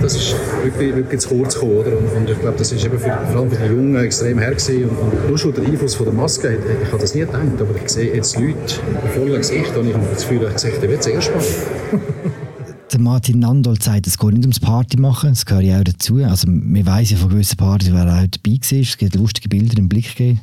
Das 0.00 0.14
ist 0.14 0.34
wirklich, 0.62 0.94
wirklich 0.94 1.20
zu 1.20 1.28
kurz 1.28 1.54
gekommen. 1.54 1.76
Oder? 1.78 1.98
Und, 1.98 2.12
und 2.16 2.30
ich 2.30 2.38
glaube, 2.40 2.58
das 2.58 2.72
ist 2.72 2.84
eben 2.84 2.98
für, 2.98 3.18
vor 3.30 3.40
allem 3.40 3.50
für 3.50 3.56
die 3.56 3.70
Jungen 3.70 4.04
extrem 4.04 4.38
her 4.38 4.50
gewesen. 4.50 4.88
Und, 4.88 4.98
und 4.98 5.28
nur 5.28 5.38
schon 5.38 5.54
der 5.54 5.64
Einfluss 5.64 5.94
von 5.94 6.06
der 6.06 6.14
Maske, 6.14 6.56
ich, 6.56 6.86
ich 6.86 6.92
habe 6.92 7.00
das 7.00 7.14
nie 7.14 7.20
gedacht, 7.20 7.42
aber 7.58 7.74
ich 7.82 7.88
sehe 7.88 8.14
jetzt 8.14 8.38
Leute 8.38 8.56
voll 9.14 9.36
Gesicht 9.36 9.76
und 9.76 9.88
ich 9.88 9.94
habe 9.94 10.06
das 10.12 10.22
Gefühl, 10.28 10.50
ich 10.52 10.58
sehe, 10.58 10.72
der 10.72 10.88
wird 10.88 11.06
mal. 11.06 11.22
der 12.92 13.00
Martin 13.00 13.38
Nandold 13.38 13.82
sagt, 13.82 14.06
es 14.06 14.18
geht 14.18 14.32
nicht 14.32 14.42
ums 14.42 14.60
Party 14.60 14.98
machen, 14.98 15.30
das 15.30 15.46
gehört 15.46 15.64
ja 15.64 15.78
auch 15.78 15.84
dazu. 15.84 16.16
Also 16.16 16.48
man 16.48 16.84
weiß 16.84 17.10
ja 17.10 17.16
von 17.16 17.30
gewissen 17.30 17.56
Partys, 17.56 17.92
wer 17.92 18.02
auch 18.02 18.26
dabei 18.26 18.58
war, 18.70 18.78
es 18.78 18.96
gibt 18.98 19.14
lustige 19.14 19.48
Bilder 19.48 19.78
im 19.78 19.88
Blick 19.88 20.14
gegeben. 20.16 20.40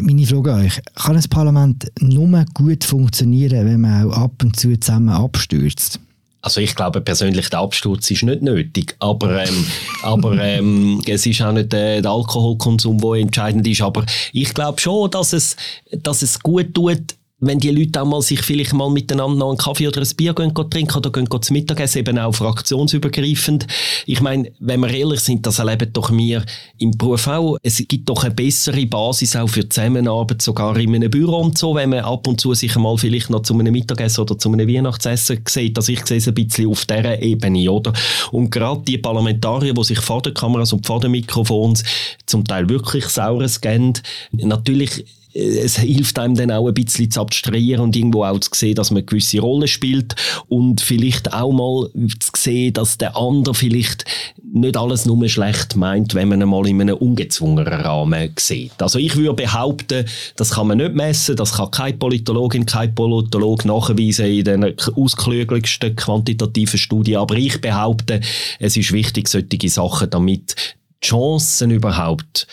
Meine 0.00 0.26
Frage 0.26 0.54
an 0.54 0.64
euch, 0.64 0.80
kann 0.94 1.16
ein 1.16 1.24
Parlament 1.28 1.90
nur 2.00 2.44
gut 2.54 2.84
funktionieren, 2.84 3.66
wenn 3.66 3.80
man 3.80 4.08
auch 4.10 4.16
ab 4.16 4.42
und 4.42 4.54
zu 4.54 4.78
zusammen 4.78 5.08
abstürzt? 5.08 5.98
Also 6.40 6.60
ich 6.60 6.74
glaube 6.74 7.00
persönlich, 7.00 7.50
der 7.50 7.58
Absturz 7.58 8.10
ist 8.10 8.22
nicht 8.22 8.42
nötig, 8.42 8.94
aber, 9.00 9.44
ähm, 9.44 9.66
aber 10.02 10.38
ähm, 10.40 11.02
es 11.06 11.26
ist 11.26 11.42
auch 11.42 11.52
nicht 11.52 11.74
äh, 11.74 12.00
der 12.00 12.10
Alkoholkonsum, 12.10 12.98
der 12.98 13.12
entscheidend 13.14 13.66
ist. 13.66 13.82
Aber 13.82 14.04
ich 14.32 14.54
glaube 14.54 14.80
schon, 14.80 15.10
dass 15.10 15.32
es, 15.32 15.56
dass 15.90 16.22
es 16.22 16.38
gut 16.40 16.74
tut, 16.74 17.17
wenn 17.40 17.60
die 17.60 17.70
Leute 17.70 18.02
auch 18.02 18.06
mal 18.06 18.20
sich 18.20 18.42
vielleicht 18.42 18.72
mal 18.72 18.90
miteinander 18.90 19.36
noch 19.36 19.50
einen 19.50 19.58
Kaffee 19.58 19.86
oder 19.86 20.00
ein 20.00 20.08
Bier 20.16 20.34
gehen, 20.34 20.52
gehen 20.52 20.70
trinken 20.70 20.96
oder 20.98 21.12
gehen, 21.12 21.28
zum 21.30 21.54
Mittagessen, 21.54 22.00
eben 22.00 22.18
auch 22.18 22.34
fraktionsübergreifend. 22.34 23.66
Ich 24.06 24.20
meine, 24.20 24.50
wenn 24.58 24.80
wir 24.80 24.90
ehrlich 24.90 25.20
sind, 25.20 25.46
das 25.46 25.60
erleben 25.60 25.92
doch 25.92 26.10
wir 26.10 26.44
im 26.78 26.90
Beruf 26.90 27.28
auch. 27.28 27.56
Es 27.62 27.76
gibt 27.86 28.08
doch 28.08 28.24
eine 28.24 28.34
bessere 28.34 28.86
Basis 28.86 29.36
auch 29.36 29.48
für 29.48 29.68
Zusammenarbeit, 29.68 30.42
sogar 30.42 30.76
in 30.78 30.96
einem 30.96 31.10
Büro 31.10 31.38
und 31.38 31.56
so, 31.56 31.76
wenn 31.76 31.90
man 31.90 32.00
ab 32.00 32.26
und 32.26 32.40
zu 32.40 32.54
sich 32.54 32.74
mal 32.74 32.98
vielleicht 32.98 33.30
noch 33.30 33.42
zu 33.42 33.54
einem 33.54 33.72
Mittagessen 33.72 34.22
oder 34.22 34.36
zu 34.36 34.52
einem 34.52 34.68
Weihnachtsessen 34.68 35.40
sieht. 35.46 35.76
Also 35.76 35.92
ich 35.92 36.04
sehe 36.06 36.18
es 36.18 36.26
ein 36.26 36.34
bisschen 36.34 36.68
auf 36.68 36.86
dieser 36.86 37.22
Ebene, 37.22 37.70
oder? 37.70 37.92
Und 38.32 38.50
gerade 38.50 38.82
die 38.82 38.98
Parlamentarier, 38.98 39.74
die 39.74 39.84
sich 39.84 40.00
vor 40.00 40.22
den 40.22 40.34
Kameras 40.34 40.72
und 40.72 40.84
vor 40.84 40.98
den 40.98 41.12
Mikrofons 41.12 41.84
zum 42.26 42.44
Teil 42.44 42.68
wirklich 42.68 43.06
saures 43.06 43.60
geben, 43.60 43.92
natürlich 44.32 45.04
es 45.34 45.78
hilft 45.78 46.18
einem 46.18 46.34
dann 46.34 46.50
auch 46.50 46.66
ein 46.66 46.74
bisschen 46.74 47.10
zu 47.10 47.20
abstrahieren 47.20 47.82
und 47.82 47.96
irgendwo 47.96 48.24
auch 48.24 48.38
zu 48.38 48.50
sehen, 48.54 48.74
dass 48.74 48.90
man 48.90 48.98
eine 48.98 49.06
gewisse 49.06 49.40
Rolle 49.40 49.68
spielt 49.68 50.14
und 50.48 50.80
vielleicht 50.80 51.32
auch 51.32 51.52
mal 51.52 51.90
zu 52.18 52.30
sehen, 52.36 52.72
dass 52.72 52.98
der 52.98 53.16
andere 53.16 53.54
vielleicht 53.54 54.04
nicht 54.52 54.76
alles 54.76 55.04
nur 55.06 55.28
schlecht 55.28 55.76
meint, 55.76 56.14
wenn 56.14 56.28
man 56.28 56.42
einmal 56.42 56.66
in 56.66 56.80
einem 56.80 56.96
ungezwungenen 56.96 57.72
Rahmen 57.72 58.32
sieht. 58.38 58.80
Also 58.80 58.98
ich 58.98 59.16
würde 59.16 59.34
behaupten, 59.34 60.06
das 60.36 60.50
kann 60.50 60.68
man 60.68 60.78
nicht 60.78 60.94
messen, 60.94 61.36
das 61.36 61.52
kann 61.52 61.70
keine 61.70 61.96
Politologin, 61.96 62.64
kein 62.64 62.94
Politolog 62.94 63.64
nachweisen 63.64 64.26
in 64.26 64.44
den 64.44 64.74
ausklügeligsten 64.94 65.94
quantitativen 65.96 66.78
Studien, 66.78 67.18
aber 67.18 67.36
ich 67.36 67.60
behaupte, 67.60 68.20
es 68.58 68.76
ist 68.76 68.92
wichtig, 68.92 69.28
solche 69.28 69.68
Sachen, 69.68 70.10
damit 70.10 70.56
die 71.02 71.06
Chancen 71.06 71.70
überhaupt 71.70 72.46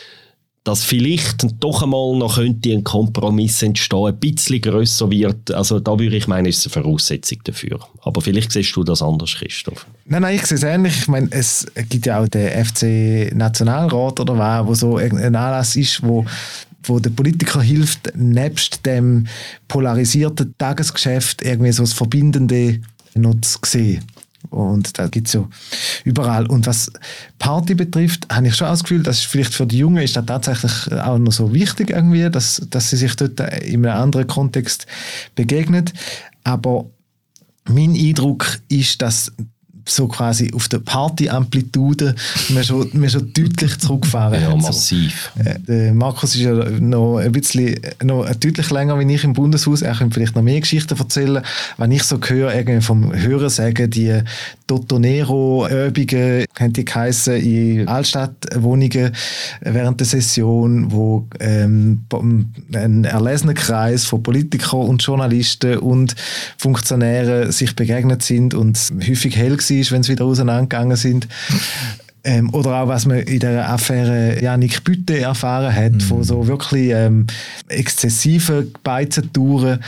dass 0.66 0.84
vielleicht 0.84 1.46
doch 1.64 1.84
einmal 1.84 2.18
noch 2.18 2.36
könnte 2.36 2.72
ein 2.72 2.84
Kompromiss 2.84 3.62
entstehen, 3.62 4.08
ein 4.08 4.20
bisschen 4.20 4.60
grösser 4.62 5.12
wird. 5.12 5.52
Also 5.52 5.80
da 5.80 5.98
würde 6.00 6.18
ich 6.18 6.28
meinen, 6.28 6.48
ist 6.48 6.66
eine 6.66 6.74
Voraussetzung 6.74 7.38
dafür. 7.44 7.80
Aber 8.02 8.20
vielleicht 8.20 8.52
siehst 8.52 8.76
du 8.76 8.84
das 8.84 9.04
anders, 9.04 9.36
Christoph. 9.36 9.86
Nein, 10.06 10.24
nein, 10.24 10.36
ich 10.36 10.46
sehe 10.48 10.58
es 10.58 10.64
ähnlich. 10.64 10.98
Ich 10.98 11.08
meine, 11.08 11.28
es 11.30 11.68
gibt 11.88 12.08
ja 12.08 12.20
auch 12.20 12.28
den 12.28 12.66
FC-Nationalrat 12.66 14.20
oder 14.20 14.38
was, 14.40 14.66
wo 14.66 14.74
so 14.74 14.98
ein 14.98 15.36
Anlass 15.36 15.76
ist, 15.76 16.02
wo 16.04 16.26
wo 16.88 17.00
der 17.00 17.10
Politiker 17.10 17.64
hilft, 17.64 18.16
nebst 18.16 18.86
dem 18.86 19.26
polarisierten 19.68 20.54
Tagesgeschäft 20.58 21.42
irgendwie 21.42 21.72
so 21.72 21.82
das 21.82 21.94
Verbindende 21.94 22.80
noch 23.16 23.42
zu 23.42 23.58
sehen. 23.66 24.04
Und 24.50 24.98
da 24.98 25.08
gibt 25.08 25.28
es 25.28 25.34
ja 25.34 25.48
überall. 26.04 26.48
Und 26.48 26.68
was 26.68 26.92
Party 27.40 27.76
betrifft, 27.76 28.28
habe 28.32 28.48
ich 28.48 28.56
schon 28.56 28.68
das 28.68 28.84
Gefühl, 28.84 29.04
dass 29.04 29.22
vielleicht 29.22 29.54
für 29.54 29.66
die 29.66 29.80
Jungen 29.80 30.04
ist 30.04 30.16
das 30.16 30.26
tatsächlich 30.26 30.92
auch 30.94 31.18
noch 31.18 31.32
so 31.32 31.54
wichtig 31.54 31.90
irgendwie, 31.92 32.30
dass, 32.30 32.62
dass 32.70 32.90
sie 32.90 32.98
sich 32.98 33.16
dort 33.16 33.40
in 33.40 33.86
einem 33.86 34.02
anderen 34.02 34.28
Kontext 34.28 34.86
begegnen. 35.36 35.86
Aber 36.44 36.86
mein 37.68 37.96
Eindruck 37.96 38.60
ist, 38.70 39.02
dass 39.02 39.32
so 39.88 40.08
quasi 40.08 40.52
auf 40.54 40.68
der 40.68 40.80
Party-Amplitude 40.80 42.16
wir 42.50 42.64
schon, 42.64 42.90
wir 42.94 43.10
schon 43.10 43.32
deutlich 43.34 43.78
zurückgefahren 43.78 44.42
Ja, 44.42 44.56
massiv. 44.56 45.32
So. 45.38 45.72
Äh, 45.72 45.92
Markus 45.92 46.36
ist 46.36 46.42
ja 46.42 46.54
noch 46.54 47.18
ein 47.18 47.32
bisschen 47.32 47.80
noch 48.04 48.28
deutlich 48.36 48.70
länger 48.72 49.00
wie 49.00 49.14
ich 49.14 49.24
im 49.24 49.34
Bundeshaus. 49.34 49.82
Er 49.82 49.96
könnte 49.96 50.16
vielleicht 50.16 50.36
noch 50.36 50.42
mehr 50.42 50.60
Geschichten 50.60 50.98
erzählen. 50.98 51.44
Wenn 51.78 51.92
ich 51.92 52.04
so 52.04 52.20
höre, 52.20 52.54
irgendwie 52.54 52.82
vom 52.82 53.14
Hören 53.14 53.50
sagen, 53.50 53.90
die 53.90 54.22
Totonero-Übungen, 54.68 56.46
haben 56.60 56.74
die 56.74 56.86
geheissen, 56.86 57.36
in 57.36 57.88
Altstadtwohnungen 57.88 59.12
während 59.62 60.00
der 60.00 60.08
Session, 60.08 60.92
wo 60.92 61.28
ähm, 61.40 62.06
ein 62.74 63.04
erlesener 63.04 63.54
Kreis 63.54 64.06
von 64.06 64.24
Politikern 64.24 64.88
und 64.88 65.04
Journalisten 65.04 65.78
und 65.78 66.16
Funktionären 66.58 67.52
sich 67.52 67.76
begegnet 67.76 68.24
sind 68.24 68.54
und 68.54 68.80
häufig 69.08 69.36
hell 69.36 69.52
war 69.52 69.58
war, 69.58 69.92
wenn 69.92 70.04
sie 70.04 70.12
wieder 70.12 70.26
auseinandergegangen 70.26 70.98
sind. 70.98 71.28
Ähm, 72.24 72.52
oder 72.56 72.82
auch, 72.82 72.88
was 72.88 73.06
man 73.06 73.20
in 73.20 73.40
der 73.40 73.70
Affäre 73.70 74.42
Janik 74.42 74.84
Bütte 74.84 75.20
erfahren 75.20 75.74
hat, 75.74 75.94
mhm. 75.94 76.00
von 76.02 76.24
so 76.24 76.48
wirklich 76.48 76.90
ähm, 76.92 77.28
exzessiven 77.68 78.74
Beizentouren, 78.84 79.80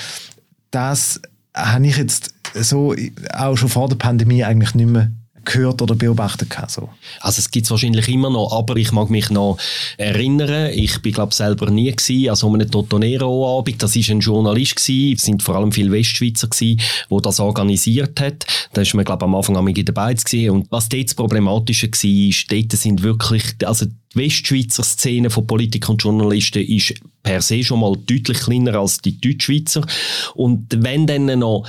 das 0.70 1.20
habe 1.56 1.88
ich 1.88 1.98
jetzt 1.98 2.36
so 2.54 2.96
auch 3.34 3.56
schon 3.56 3.70
vor 3.70 3.90
der 3.90 3.96
Pandemie 3.96 4.44
eigentlich 4.44 4.76
nicht 4.76 4.90
mehr 4.90 5.12
gehört 5.48 5.82
oder 5.82 5.96
beobachtet 5.96 6.50
gehabt, 6.50 6.72
so. 6.72 6.90
Also 7.22 7.40
es 7.40 7.50
gibt 7.50 7.66
es 7.66 7.72
wahrscheinlich 7.72 8.08
immer 8.10 8.30
noch, 8.30 8.52
aber 8.52 8.76
ich 8.76 8.92
mag 8.92 9.10
mich 9.10 9.30
noch 9.30 9.58
erinnern, 9.98 10.72
ich 10.74 11.02
bin 11.02 11.14
glaube 11.14 11.34
selber 11.34 11.72
nie 11.72 11.92
gewesen, 11.92 12.30
also 12.30 12.48
um 12.48 12.56
einen 12.56 12.70
Totonero-Abend, 12.70 13.82
das 13.82 13.96
ist 13.96 14.10
ein 14.10 14.20
Journalist 14.20 14.76
gewesen, 14.76 15.16
es 15.16 15.24
sind 15.24 15.42
vor 15.42 15.56
allem 15.56 15.72
viele 15.72 15.92
Westschweizer 15.92 16.48
gewesen, 16.48 16.82
wo 17.10 17.20
das 17.20 17.40
organisiert 17.40 18.20
hat, 18.20 18.46
da 18.74 18.82
ist 18.82 18.94
man 18.94 19.06
glaube 19.06 19.26
am 19.26 19.36
Anfang 19.36 19.58
am 19.58 19.74
dabei 19.74 20.14
gewesen. 20.14 20.50
Und 20.50 20.72
was 20.72 20.90
dort 20.90 21.06
das 21.06 21.16
Problematische 21.16 21.88
war, 21.88 22.30
ist, 22.30 22.52
dort 22.52 22.72
sind 22.74 23.04
wirklich, 23.04 23.44
also 23.64 23.86
die 23.86 23.94
Westschweizer 24.16 24.84
Szene 24.84 25.30
von 25.30 25.48
Politikern 25.48 25.94
und 25.94 26.04
Journalisten 26.04 26.64
ist 26.64 26.94
per 27.24 27.42
se 27.42 27.64
schon 27.64 27.80
mal 27.80 27.96
deutlich 27.96 28.40
kleiner 28.40 28.76
als 28.76 29.00
die 29.00 29.20
Deutschschweizer. 29.20 29.86
Und 30.34 30.84
wenn 30.84 31.08
dann 31.08 31.40
noch 31.40 31.66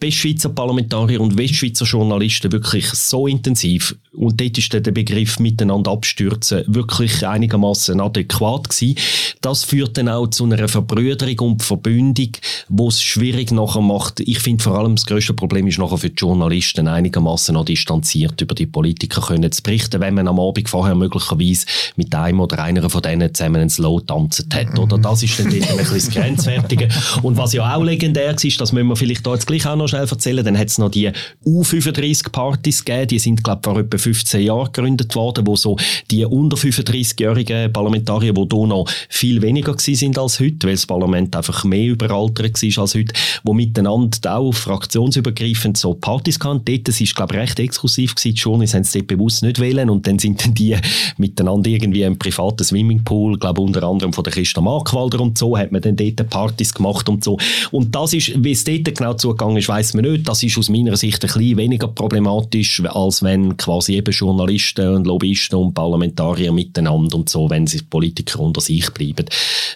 Westschweizer 0.00 0.50
Parlamentarier 0.50 1.20
und 1.20 1.36
Westschweizer 1.36 1.84
Journalisten 1.84 2.52
wirklich 2.52 2.86
so 2.90 3.26
intensiv 3.26 3.96
und 4.12 4.40
dort 4.40 4.58
ist 4.58 4.72
der 4.72 4.80
Begriff 4.80 5.38
miteinander 5.38 5.92
abstürzen 5.92 6.64
wirklich 6.66 7.26
einigermaßen 7.26 8.00
adäquat 8.00 8.68
gewesen. 8.68 8.96
Das 9.40 9.64
führt 9.64 9.96
dann 9.96 10.08
auch 10.08 10.28
zu 10.28 10.44
einer 10.44 10.68
Verbrüderung 10.68 11.38
und 11.50 11.62
Verbündung, 11.62 12.30
wo 12.68 12.88
es 12.88 13.02
schwierig 13.02 13.52
nachher 13.52 13.80
macht. 13.80 14.20
Ich 14.20 14.40
finde 14.40 14.62
vor 14.62 14.78
allem 14.78 14.96
das 14.96 15.06
größte 15.06 15.34
Problem 15.34 15.66
ist 15.68 15.78
nachher 15.78 15.98
für 15.98 16.10
die 16.10 16.16
Journalisten 16.16 16.88
einigermaßen 16.88 17.54
noch 17.54 17.64
distanziert 17.64 18.40
über 18.40 18.54
die 18.54 18.66
Politiker 18.66 19.20
können 19.20 19.50
zu 19.52 19.62
berichten, 19.62 20.00
wenn 20.00 20.14
man 20.14 20.26
am 20.26 20.40
Abend 20.40 20.68
vorher 20.68 20.94
möglicherweise 20.94 21.66
mit 21.96 22.14
einem 22.14 22.40
oder 22.40 22.62
einer 22.62 22.88
von 22.90 23.02
denen 23.02 23.32
zusammen 23.32 23.62
ein 23.62 23.70
Slow 23.70 24.00
tanzen 24.00 24.48
hat. 24.52 24.78
Oder 24.78 24.98
das 24.98 25.22
ist 25.22 25.38
dann 25.38 25.46
ein 25.46 25.52
bisschen 25.52 25.94
das 25.94 26.10
Grenzwertige. 26.10 26.88
Und 27.22 27.36
was 27.36 27.52
ja 27.52 27.74
auch 27.74 27.84
legendär 27.84 28.34
ist, 28.42 28.60
das 28.60 28.72
müssen 28.72 28.88
wir 28.88 28.96
vielleicht 28.96 29.26
da 29.26 29.34
jetzt 29.34 29.46
gleich 29.46 29.66
auch 29.66 29.76
noch 29.76 29.87
noch 29.92 29.98
schnell 29.98 30.08
erzählen. 30.08 30.44
Dann 30.44 30.58
hat 30.58 30.68
es 30.68 30.78
noch 30.78 30.90
die 30.90 31.10
U35-Partys 31.46 32.84
gegeben. 32.84 33.08
Die 33.08 33.18
sind, 33.18 33.44
glaube 33.44 33.60
ich, 33.62 33.70
vor 33.70 33.78
etwa 33.78 33.98
15 33.98 34.42
Jahren 34.42 34.72
gegründet 34.72 35.14
worden, 35.14 35.46
wo 35.46 35.56
so 35.56 35.76
die 36.10 36.24
unter 36.24 36.56
35-jährigen 36.56 37.72
Parlamentarier, 37.72 38.32
die 38.32 38.46
hier 38.50 38.66
noch 38.66 38.88
viel 39.08 39.42
weniger 39.42 39.74
sind 39.78 40.18
als 40.18 40.40
heute, 40.40 40.66
weil 40.66 40.74
das 40.74 40.86
Parlament 40.86 41.34
einfach 41.34 41.64
mehr 41.64 41.86
überaltert 41.86 42.62
war 42.62 42.82
als 42.82 42.94
heute, 42.94 43.14
wo 43.42 43.52
miteinander 43.52 44.36
auch 44.36 44.52
fraktionsübergreifend 44.52 45.76
so 45.76 45.94
Partys 45.94 46.38
hatten. 46.42 46.64
Dort, 46.64 46.88
das 46.88 47.00
ist, 47.00 47.14
glaube 47.14 47.34
ich, 47.34 47.40
recht 47.40 47.60
exklusiv 47.60 48.14
gewesen. 48.14 48.34
Die 48.34 48.40
Journalisten 48.40 48.76
haben 48.76 48.82
es 48.82 48.92
dort 48.92 49.06
bewusst 49.06 49.42
nicht 49.42 49.58
wählen 49.58 49.90
und 49.90 50.06
dann 50.06 50.18
sind 50.18 50.44
dann 50.44 50.54
die 50.54 50.76
miteinander 51.16 51.70
irgendwie 51.70 52.02
im 52.02 52.18
privaten 52.18 52.64
Swimmingpool, 52.64 53.38
glaube 53.38 53.60
unter 53.60 53.82
anderem 53.82 54.12
von 54.12 54.24
der 54.24 54.32
Christa 54.32 54.60
Markwalder 54.60 55.20
und 55.20 55.38
so, 55.38 55.56
hat 55.56 55.72
man 55.72 55.82
dann 55.82 55.96
dort 55.96 56.28
Partys 56.28 56.74
gemacht 56.74 57.08
und 57.08 57.24
so. 57.24 57.38
Und 57.70 57.94
das 57.94 58.12
ist, 58.12 58.32
wie 58.42 58.52
es 58.52 58.64
dort 58.64 58.96
genau 58.96 59.14
zugegangen 59.14 59.56
ist, 59.56 59.68
weiß 59.78 59.94
man 59.94 60.04
nicht. 60.04 60.28
Das 60.28 60.42
ist 60.42 60.58
aus 60.58 60.68
meiner 60.68 60.96
Sicht 60.96 61.22
ein 61.24 61.32
bisschen 61.32 61.56
weniger 61.56 61.88
problematisch, 61.88 62.82
als 62.84 63.22
wenn 63.22 63.56
quasi 63.56 63.94
eben 63.94 64.12
Journalisten 64.12 64.88
und 64.88 65.06
Lobbyisten 65.06 65.58
und 65.58 65.74
Parlamentarier 65.74 66.52
miteinander 66.52 67.16
und 67.16 67.28
so, 67.28 67.48
wenn 67.48 67.66
sie 67.66 67.82
Politiker 67.82 68.40
unter 68.40 68.60
sich 68.60 68.90
bleiben, 68.90 69.26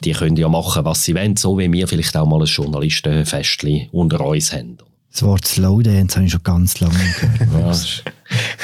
die 0.02 0.12
können 0.12 0.36
ja 0.36 0.48
machen, 0.48 0.84
was 0.84 1.04
sie 1.04 1.14
wollen, 1.14 1.36
so 1.36 1.56
wie 1.58 1.72
wir 1.72 1.86
vielleicht 1.86 2.16
auch 2.16 2.26
mal 2.26 2.40
ein 2.40 2.46
Journalistenfestchen 2.46 3.88
unter 3.92 4.26
uns 4.26 4.52
haben. 4.52 4.78
Das 5.12 5.22
Wort 5.22 5.46
Slowdance 5.46 6.16
habe 6.16 6.26
ich 6.26 6.32
schon 6.32 6.42
ganz 6.42 6.80
lange 6.80 6.98
gehört. 7.20 8.04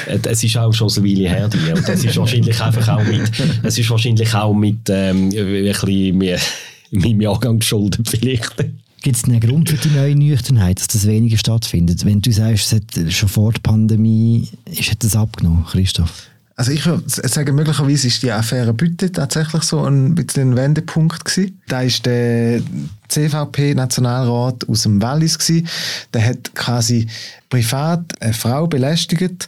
es 0.27 0.44
ist 0.44 0.57
auch 0.57 0.72
schon 0.72 0.88
so 0.88 1.03
eine 1.03 1.11
Weile 1.11 1.29
her, 1.29 1.48
die. 1.48 1.72
Und 1.72 1.88
es 1.88 2.05
ist 2.05 2.16
wahrscheinlich 2.16 2.61
einfach 2.61 2.88
auch 2.88 3.05
mit, 3.05 3.31
es 3.62 3.79
ist 3.79 3.90
wahrscheinlich 3.90 4.35
auch 4.35 4.55
mit 4.55 4.88
ähm, 4.88 5.29
ein 5.29 5.33
bisschen 5.33 6.18
meinem 6.90 7.20
Jahrgang 7.20 7.59
geschuldet 7.59 8.09
vielleicht. 8.09 8.55
Gibt 9.00 9.16
es 9.16 9.24
einen 9.24 9.40
Grund 9.40 9.70
für 9.70 9.76
die 9.76 9.94
neue 9.94 10.16
Nüchternheit, 10.16 10.80
dass 10.80 10.88
das 10.88 11.06
weniger 11.06 11.38
stattfindet? 11.38 12.04
Wenn 12.04 12.20
du 12.20 12.32
sagst, 12.32 12.72
es 12.72 12.80
hat 12.80 13.12
schon 13.12 13.28
vor 13.28 13.52
der 13.52 13.61
Pandemie 13.61 14.48
ist, 14.64 14.90
hat 14.90 15.04
das 15.04 15.14
abgenommen, 15.14 15.64
Christoph? 15.66 16.28
Also 16.58 16.72
ich 16.72 16.84
würde 16.84 17.04
sagen, 17.06 17.54
möglicherweise 17.54 18.08
ist 18.08 18.20
die 18.24 18.32
Affäre 18.32 18.74
Bütte 18.74 19.12
tatsächlich 19.12 19.62
so 19.62 19.84
ein 19.84 20.16
bisschen 20.16 20.50
ein 20.50 20.56
Wendepunkt 20.56 21.24
gewesen. 21.24 21.62
Da 21.68 21.82
ist 21.82 22.04
der 22.04 22.61
CVP-Nationalrat 23.06 24.68
aus 24.68 24.82
dem 24.82 25.00
Wallis 25.00 25.38
gewesen. 25.38 25.68
Der 26.12 26.26
hat 26.26 26.52
quasi 26.56 27.06
privat 27.48 28.20
eine 28.20 28.32
Frau 28.32 28.66
belästigt. 28.66 29.46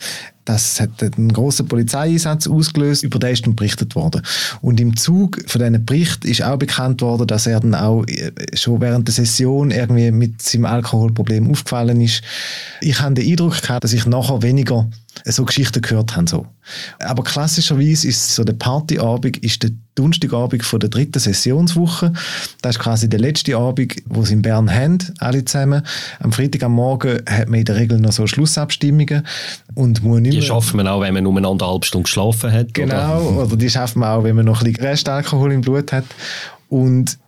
Das 0.52 0.80
hat 0.80 1.02
einen 1.16 1.32
großen 1.32 1.68
Polizeieinsatz 1.68 2.48
ausgelöst, 2.48 3.04
über 3.04 3.20
den 3.20 3.30
ist 3.30 3.46
dann 3.46 3.54
berichtet 3.54 3.94
worden. 3.94 4.22
Und 4.60 4.80
im 4.80 4.96
Zug 4.96 5.38
von 5.46 5.60
diesem 5.60 5.84
Bericht 5.84 6.24
ist 6.24 6.42
auch 6.42 6.56
bekannt 6.56 7.02
worden, 7.02 7.28
dass 7.28 7.46
er 7.46 7.60
dann 7.60 7.76
auch 7.76 8.04
äh, 8.08 8.32
schon 8.54 8.80
während 8.80 9.06
der 9.06 9.14
Session 9.14 9.70
irgendwie 9.70 10.10
mit 10.10 10.42
seinem 10.42 10.64
Alkoholproblem 10.64 11.48
aufgefallen 11.48 12.00
ist. 12.00 12.22
Ich 12.80 13.00
habe 13.00 13.14
den 13.14 13.30
Eindruck 13.30 13.62
gehabt, 13.62 13.84
dass 13.84 13.92
ich 13.92 14.06
nachher 14.06 14.42
weniger 14.42 14.88
so 15.24 15.44
Geschichten 15.44 15.82
gehört 15.82 16.16
habe. 16.16 16.28
So. 16.28 16.46
Aber 16.98 17.22
klassischerweise 17.22 18.08
ist 18.08 18.34
so 18.34 18.44
der 18.44 18.54
Partyabend 18.54 19.38
ist 19.38 19.62
der 19.62 19.70
Donnerstagabend 19.94 20.64
von 20.64 20.80
der 20.80 20.88
dritten 20.88 21.18
Sessionswoche. 21.18 22.12
Das 22.62 22.76
ist 22.76 22.82
quasi 22.82 23.08
der 23.08 23.20
letzte 23.20 23.56
Abend, 23.56 23.96
wo 24.06 24.24
sie 24.24 24.34
in 24.34 24.42
Bern 24.42 24.72
haben, 24.72 24.98
alle 25.18 25.44
zusammen. 25.44 25.82
Am 26.20 26.32
Freitag 26.32 26.62
am 26.62 26.72
Morgen 26.72 27.20
hat 27.28 27.48
man 27.48 27.60
in 27.60 27.64
der 27.64 27.76
Regel 27.76 27.98
noch 27.98 28.12
so 28.12 28.26
Schlussabstimmungen 28.26 29.26
und 29.74 30.02
muss 30.02 30.20
nicht 30.20 30.34
Die 30.34 30.42
schafft 30.42 30.74
man 30.74 30.86
auch, 30.86 31.00
wenn 31.00 31.14
man 31.14 31.24
nur 31.24 31.36
eine 31.36 31.48
halbe 31.48 31.84
Stunde 31.84 32.04
geschlafen 32.04 32.52
hat. 32.52 32.72
Genau, 32.72 33.20
oder, 33.20 33.46
oder 33.46 33.56
die 33.56 33.68
schafft 33.68 33.96
man 33.96 34.08
auch, 34.08 34.24
wenn 34.24 34.36
man 34.36 34.46
noch 34.46 34.62
ein 34.62 34.72
bisschen 34.72 34.86
Restalkohol 34.86 35.52
im 35.52 35.60
Blut 35.60 35.92
hat. 35.92 36.04
Und 36.68 37.18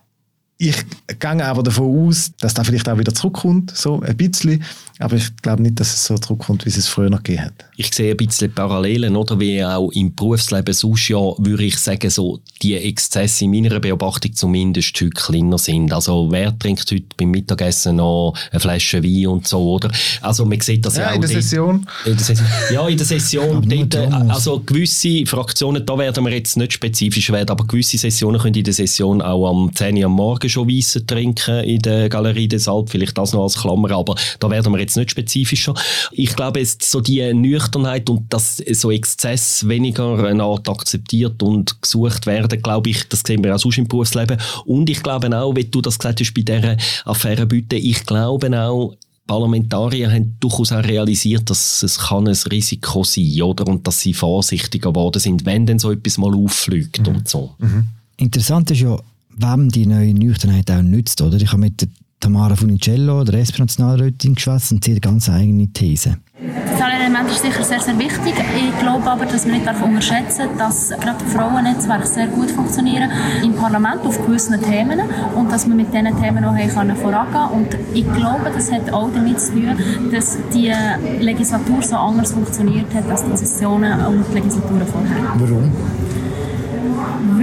ich 0.57 0.75
gehe 1.19 1.45
aber 1.45 1.63
davon 1.63 2.07
aus, 2.07 2.31
dass 2.39 2.53
das 2.53 2.67
vielleicht 2.67 2.87
auch 2.87 2.97
wieder 2.97 3.13
zurückkommt, 3.13 3.75
so 3.75 4.01
ein 4.01 4.15
bisschen. 4.15 4.63
Aber 4.99 5.15
ich 5.15 5.35
glaube 5.37 5.63
nicht, 5.63 5.79
dass 5.79 5.93
es 5.93 6.05
so 6.05 6.17
zurückkommt, 6.17 6.65
wie 6.65 6.69
es 6.69 6.77
es 6.77 6.87
früher 6.87 7.09
noch 7.09 7.23
gegeben 7.23 7.45
hat. 7.45 7.65
Ich 7.75 7.93
sehe 7.93 8.11
ein 8.11 8.17
bisschen 8.17 8.53
Parallelen, 8.53 9.15
oder? 9.15 9.39
Wie 9.39 9.63
auch 9.65 9.89
im 9.91 10.13
Berufsleben 10.13 10.73
sonst 10.73 11.09
ja, 11.09 11.17
würde 11.17 11.63
ich 11.63 11.77
sagen, 11.77 12.09
so 12.09 12.39
die 12.61 12.75
Exzesse 12.75 13.45
in 13.45 13.51
meiner 13.51 13.79
Beobachtung 13.79 14.33
zumindest 14.33 14.95
heute 15.01 15.09
kleiner 15.09 15.57
sind. 15.57 15.91
Also 15.91 16.31
wer 16.31 16.57
trinkt 16.57 16.89
heute 16.91 17.03
beim 17.17 17.31
Mittagessen 17.31 17.97
noch 17.97 18.35
eine 18.51 18.59
Flasche 18.59 19.03
Wein 19.03 19.27
und 19.27 19.47
so, 19.47 19.73
oder? 19.73 19.91
Also 20.21 20.45
man 20.45 20.61
sieht 20.61 20.85
das 20.85 20.95
ja, 20.95 21.03
ja 21.03 21.09
auch. 21.09 21.15
In 21.15 21.21
der 21.21 21.29
Session. 21.29 21.87
In 22.05 22.15
der 22.15 22.23
Session. 22.23 22.47
Ja, 22.71 22.87
in 22.87 22.97
der 22.97 23.05
Session. 23.05 23.89
dort, 23.89 24.13
also 24.29 24.59
gewisse 24.59 25.25
Fraktionen, 25.25 25.85
da 25.85 25.97
werden 25.97 26.23
wir 26.23 26.31
jetzt 26.31 26.55
nicht 26.55 26.73
spezifisch 26.73 27.31
werden, 27.31 27.49
aber 27.49 27.65
gewisse 27.65 27.97
Sessionen 27.97 28.39
können 28.39 28.55
in 28.55 28.63
der 28.63 28.73
Session 28.73 29.21
auch 29.21 29.49
am 29.49 29.73
10 29.73 29.97
Uhr 29.97 30.05
am 30.05 30.11
Morgen 30.13 30.42
schon 30.49 30.69
Weisse 30.69 31.05
trinken 31.05 31.63
in 31.63 31.79
der 31.79 32.09
Galerie 32.09 32.47
des 32.47 32.67
Alp. 32.67 32.89
Vielleicht 32.89 33.17
das 33.17 33.33
noch 33.33 33.43
als 33.43 33.55
Klammer, 33.55 33.91
aber 33.91 34.15
da 34.39 34.49
werden 34.49 34.71
wir 34.73 34.79
jetzt 34.79 34.97
nicht 34.97 35.11
spezifischer. 35.11 35.73
Ich 36.11 36.35
glaube, 36.35 36.59
es 36.59 36.77
so 36.81 37.01
die 37.01 37.33
Nüchternheit 37.33 38.09
und 38.09 38.31
dass 38.33 38.57
so 38.57 38.91
Exzess 38.91 39.67
weniger 39.67 40.23
eine 40.23 40.43
Art 40.43 40.69
akzeptiert 40.69 41.41
und 41.43 41.81
gesucht 41.81 42.25
werden, 42.25 42.61
glaube 42.61 42.89
ich, 42.89 43.07
das 43.09 43.21
sehen 43.25 43.43
wir 43.43 43.55
auch 43.55 43.59
sonst 43.59 43.77
im 43.77 43.87
Berufsleben. 43.87 44.37
Und 44.65 44.89
ich 44.89 45.01
glaube 45.03 45.35
auch, 45.37 45.55
wie 45.55 45.65
du 45.65 45.81
das 45.81 45.99
gesagt 45.99 46.19
hast 46.19 46.33
bei 46.33 46.41
dieser 46.41 46.77
Affäre 47.05 47.45
Bütte, 47.45 47.75
ich 47.75 48.05
glaube 48.05 48.59
auch, 48.59 48.95
Parlamentarier 49.25 50.11
haben 50.11 50.35
durchaus 50.39 50.71
auch 50.71 50.83
realisiert, 50.83 51.49
dass 51.49 51.81
es 51.81 51.97
kann 51.97 52.27
ein 52.27 52.37
Risiko 52.51 53.03
sein 53.03 53.41
oder? 53.41 53.67
und 53.67 53.87
dass 53.87 54.01
sie 54.01 54.13
vorsichtiger 54.13 54.89
geworden 54.89 55.19
sind, 55.19 55.45
wenn 55.45 55.65
denn 55.65 55.79
so 55.79 55.91
etwas 55.91 56.17
mal 56.17 56.33
auffliegt 56.35 57.07
mhm. 57.07 57.15
und 57.15 57.29
so. 57.29 57.55
Mhm. 57.57 57.87
Interessant 58.17 58.69
ist 58.71 58.81
ja, 58.81 58.99
wem 59.37 59.69
die 59.69 59.85
neue 59.85 60.13
Nüchternheit 60.13 60.69
auch 60.71 60.81
nützt. 60.81 61.21
Oder? 61.21 61.37
Ich 61.37 61.51
habe 61.51 61.61
mit 61.61 61.81
der 61.81 61.89
Tamara 62.19 62.55
Funicello, 62.55 63.25
der 63.25 63.41
SP-Nationalrätin, 63.43 64.35
geschwätzt 64.35 64.71
und 64.71 64.83
sie 64.83 64.91
hat 64.91 65.03
eine 65.03 65.13
ganz 65.13 65.27
eigene 65.27 65.67
These. 65.67 66.17
Das 66.39 66.79
Element 67.13 67.29
ist 67.29 67.41
sicher 67.41 67.63
sehr, 67.63 67.81
sehr 67.81 67.99
wichtig. 67.99 68.33
Ich 68.55 68.79
glaube 68.79 69.11
aber, 69.11 69.25
dass 69.25 69.45
man 69.45 69.55
nicht 69.55 69.67
unterschätzen 69.67 70.47
darf, 70.57 70.69
dass 70.69 70.89
gerade 70.99 71.25
Frauennetzwerke 71.25 72.07
sehr 72.07 72.27
gut 72.27 72.49
funktionieren 72.49 73.11
im 73.43 73.53
Parlament 73.53 74.05
auf 74.05 74.25
gewissen 74.25 74.61
Themen 74.61 75.01
und 75.35 75.51
dass 75.51 75.67
man 75.67 75.77
mit 75.77 75.93
diesen 75.93 76.17
Themen 76.21 76.45
auch 76.45 76.55
vorangehen 76.95 77.33
kann. 77.33 77.51
Und 77.51 77.77
ich 77.93 78.05
glaube, 78.13 78.51
das 78.53 78.71
hat 78.71 78.91
auch 78.93 79.09
damit 79.13 79.41
zu 79.41 79.51
tun, 79.51 79.75
dass 80.11 80.37
die 80.53 80.71
Legislatur 81.19 81.81
so 81.81 81.97
anders 81.97 82.31
funktioniert 82.31 82.93
hat 82.93 83.09
als 83.09 83.25
die 83.25 83.35
Sessionen 83.35 83.99
und 84.05 84.25
die 84.29 84.35
Legislaturen 84.35 84.87
vorher. 84.87 85.33
Warum? 85.37 85.71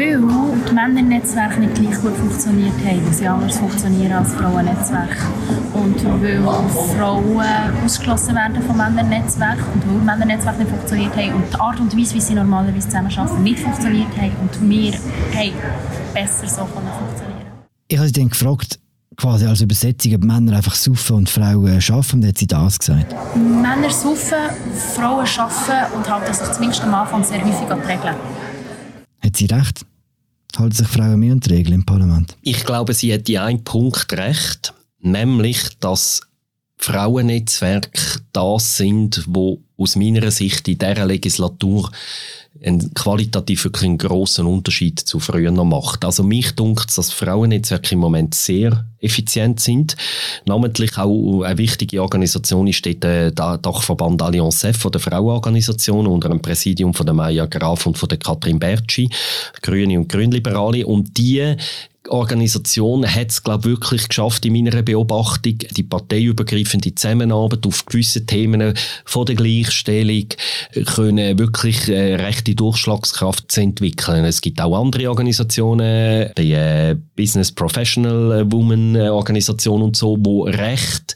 Weil 0.01 0.19
die 0.69 0.75
Männernetzwerke 0.75 1.61
nicht 1.61 1.75
gleich 1.75 2.01
gut 2.01 2.17
funktioniert 2.17 2.75
haben, 2.85 3.07
weil 3.07 3.13
sie 3.13 3.27
anders 3.27 3.59
funktionieren 3.59 4.13
als 4.13 4.33
Frauennetzwerke. 4.33 5.17
Und 5.75 6.23
weil 6.23 6.43
Frauen 6.97 7.43
ausgeschlossen 7.85 8.35
werden 8.35 8.63
von 8.63 8.77
Männernetzwerken 8.77 9.65
und 9.75 9.87
weil 9.87 10.17
Männernetzwerke 10.17 10.61
nicht 10.61 10.71
funktioniert 10.71 11.17
haben 11.17 11.35
und 11.35 11.53
die 11.53 11.61
Art 11.61 11.81
und 11.81 11.97
Weise, 11.97 12.15
wie 12.15 12.21
sie 12.21 12.35
normalerweise 12.35 12.89
zusammenarbeiten, 12.89 13.43
nicht 13.43 13.61
funktioniert 13.61 14.17
haben 14.17 14.33
und 14.41 14.71
wir 14.71 14.93
haben 14.93 15.53
besser 16.15 16.49
so 16.49 16.65
funktionieren 16.65 17.47
Ich 17.89 17.99
habe 17.99 18.07
sie 18.07 18.13
dann 18.15 18.31
gefragt, 18.31 18.79
quasi 19.17 19.47
als 19.47 19.61
Übersetzung, 19.61 20.15
ob 20.15 20.25
Männer 20.25 20.57
einfach 20.57 20.75
saufen 20.75 21.17
und 21.17 21.31
Frauen 21.31 21.67
arbeiten. 21.67 22.17
Und 22.17 22.27
hat 22.27 22.39
sie 22.39 22.47
das 22.47 22.79
gesagt? 22.79 23.15
Männer 23.37 23.91
saufen, 23.91 24.39
Frauen 24.95 25.27
arbeiten 25.37 25.95
und 25.95 26.11
halten 26.11 26.33
sich 26.33 26.53
zumindest 26.53 26.83
am 26.85 26.95
Anfang 26.95 27.23
sehr 27.23 27.45
häufig 27.45 27.71
an 27.71 27.81
die 27.83 27.93
Regeln. 27.93 28.17
Hat 29.23 29.37
sie 29.37 29.45
recht? 29.45 29.85
Halten 30.59 30.75
sich 30.75 30.89
Frauen 30.89 31.21
mehr 31.21 31.33
an 31.33 31.41
die 31.41 31.51
Regeln 31.53 31.75
im 31.75 31.87
Parlament? 31.87 32.37
Ich 32.43 32.65
glaube, 32.65 32.95
sie 32.95 33.13
hat 33.13 33.29
die 33.29 33.39
einen 33.39 33.65
Punkt 33.65 34.13
recht, 34.13 34.75
nämlich, 35.01 35.79
dass 35.81 36.23
Frauennetzwerke 36.77 38.21
das 38.33 38.77
sind, 38.77 39.25
wo 39.27 39.63
aus 39.77 39.97
meiner 39.97 40.31
Sicht 40.31 40.67
in 40.69 40.79
dieser 40.79 41.05
Legislatur 41.05 41.91
einen 42.63 42.93
qualitativ 42.95 43.65
wirklich 43.65 43.85
einen 43.85 43.99
grossen 43.99 44.47
Unterschied 44.47 45.01
zu 45.01 45.19
früher 45.19 45.51
macht. 45.51 46.05
Also 46.05 46.23
mich 46.23 46.53
dunkt 46.53 46.97
dass 46.97 47.13
Frauennetzwerke 47.13 47.95
im 47.95 48.01
Moment 48.01 48.35
sehr 48.35 48.85
effizient 49.01 49.61
sind. 49.61 49.97
Namentlich 50.45 50.99
auch 50.99 51.43
eine 51.43 51.59
wichtige 51.59 52.03
Organisation 52.03 52.67
ist 52.67 52.85
dort 52.85 53.03
der 53.03 53.31
Dachverband 53.31 54.21
Allianz 54.21 54.65
F 54.65 54.77
von 54.77 54.93
der 54.93 55.01
Frauenorganisation 55.01 56.07
unter 56.07 56.29
dem 56.29 56.43
Präsidium 56.43 56.93
von 56.93 57.07
der 57.07 57.15
Maya 57.15 57.47
Graf 57.47 57.87
und 57.87 57.97
von 57.97 58.09
der 58.09 58.19
Katrin 58.19 58.59
Bertschi, 58.59 59.09
Grüne 59.63 59.99
und 59.99 60.09
Grünliberale. 60.09 60.87
Und 60.87 61.17
die 61.17 61.57
Organisation 62.09 63.07
hat 63.07 63.29
es, 63.29 63.43
glaube 63.43 63.65
wirklich 63.65 64.09
geschafft, 64.09 64.45
in 64.47 64.55
meiner 64.55 64.83
Beobachtung, 64.83 65.59
die 65.59 65.83
parteiübergreifende 65.83 66.95
Zusammenarbeit 66.95 67.67
auf 67.67 67.85
gewisse 67.85 68.25
Themen 68.25 68.75
von 69.05 69.27
der 69.27 69.37
Gleichstellung 69.37 70.27
können 70.95 71.39
wirklich 71.39 71.89
äh, 71.89 72.15
rechte 72.15 72.55
Durchschlagskraft 72.55 73.53
zu 73.53 73.61
entwickeln. 73.61 74.25
Es 74.25 74.41
gibt 74.41 74.61
auch 74.61 74.81
andere 74.81 75.11
Organisationen, 75.11 76.31
die 76.39 76.53
äh, 76.53 76.97
Business 77.17 77.53
Professional 77.53 78.51
Women 78.51 78.97
Organisation 78.97 79.83
und 79.83 79.97
so, 79.97 80.17
wo 80.21 80.45
recht 80.45 81.15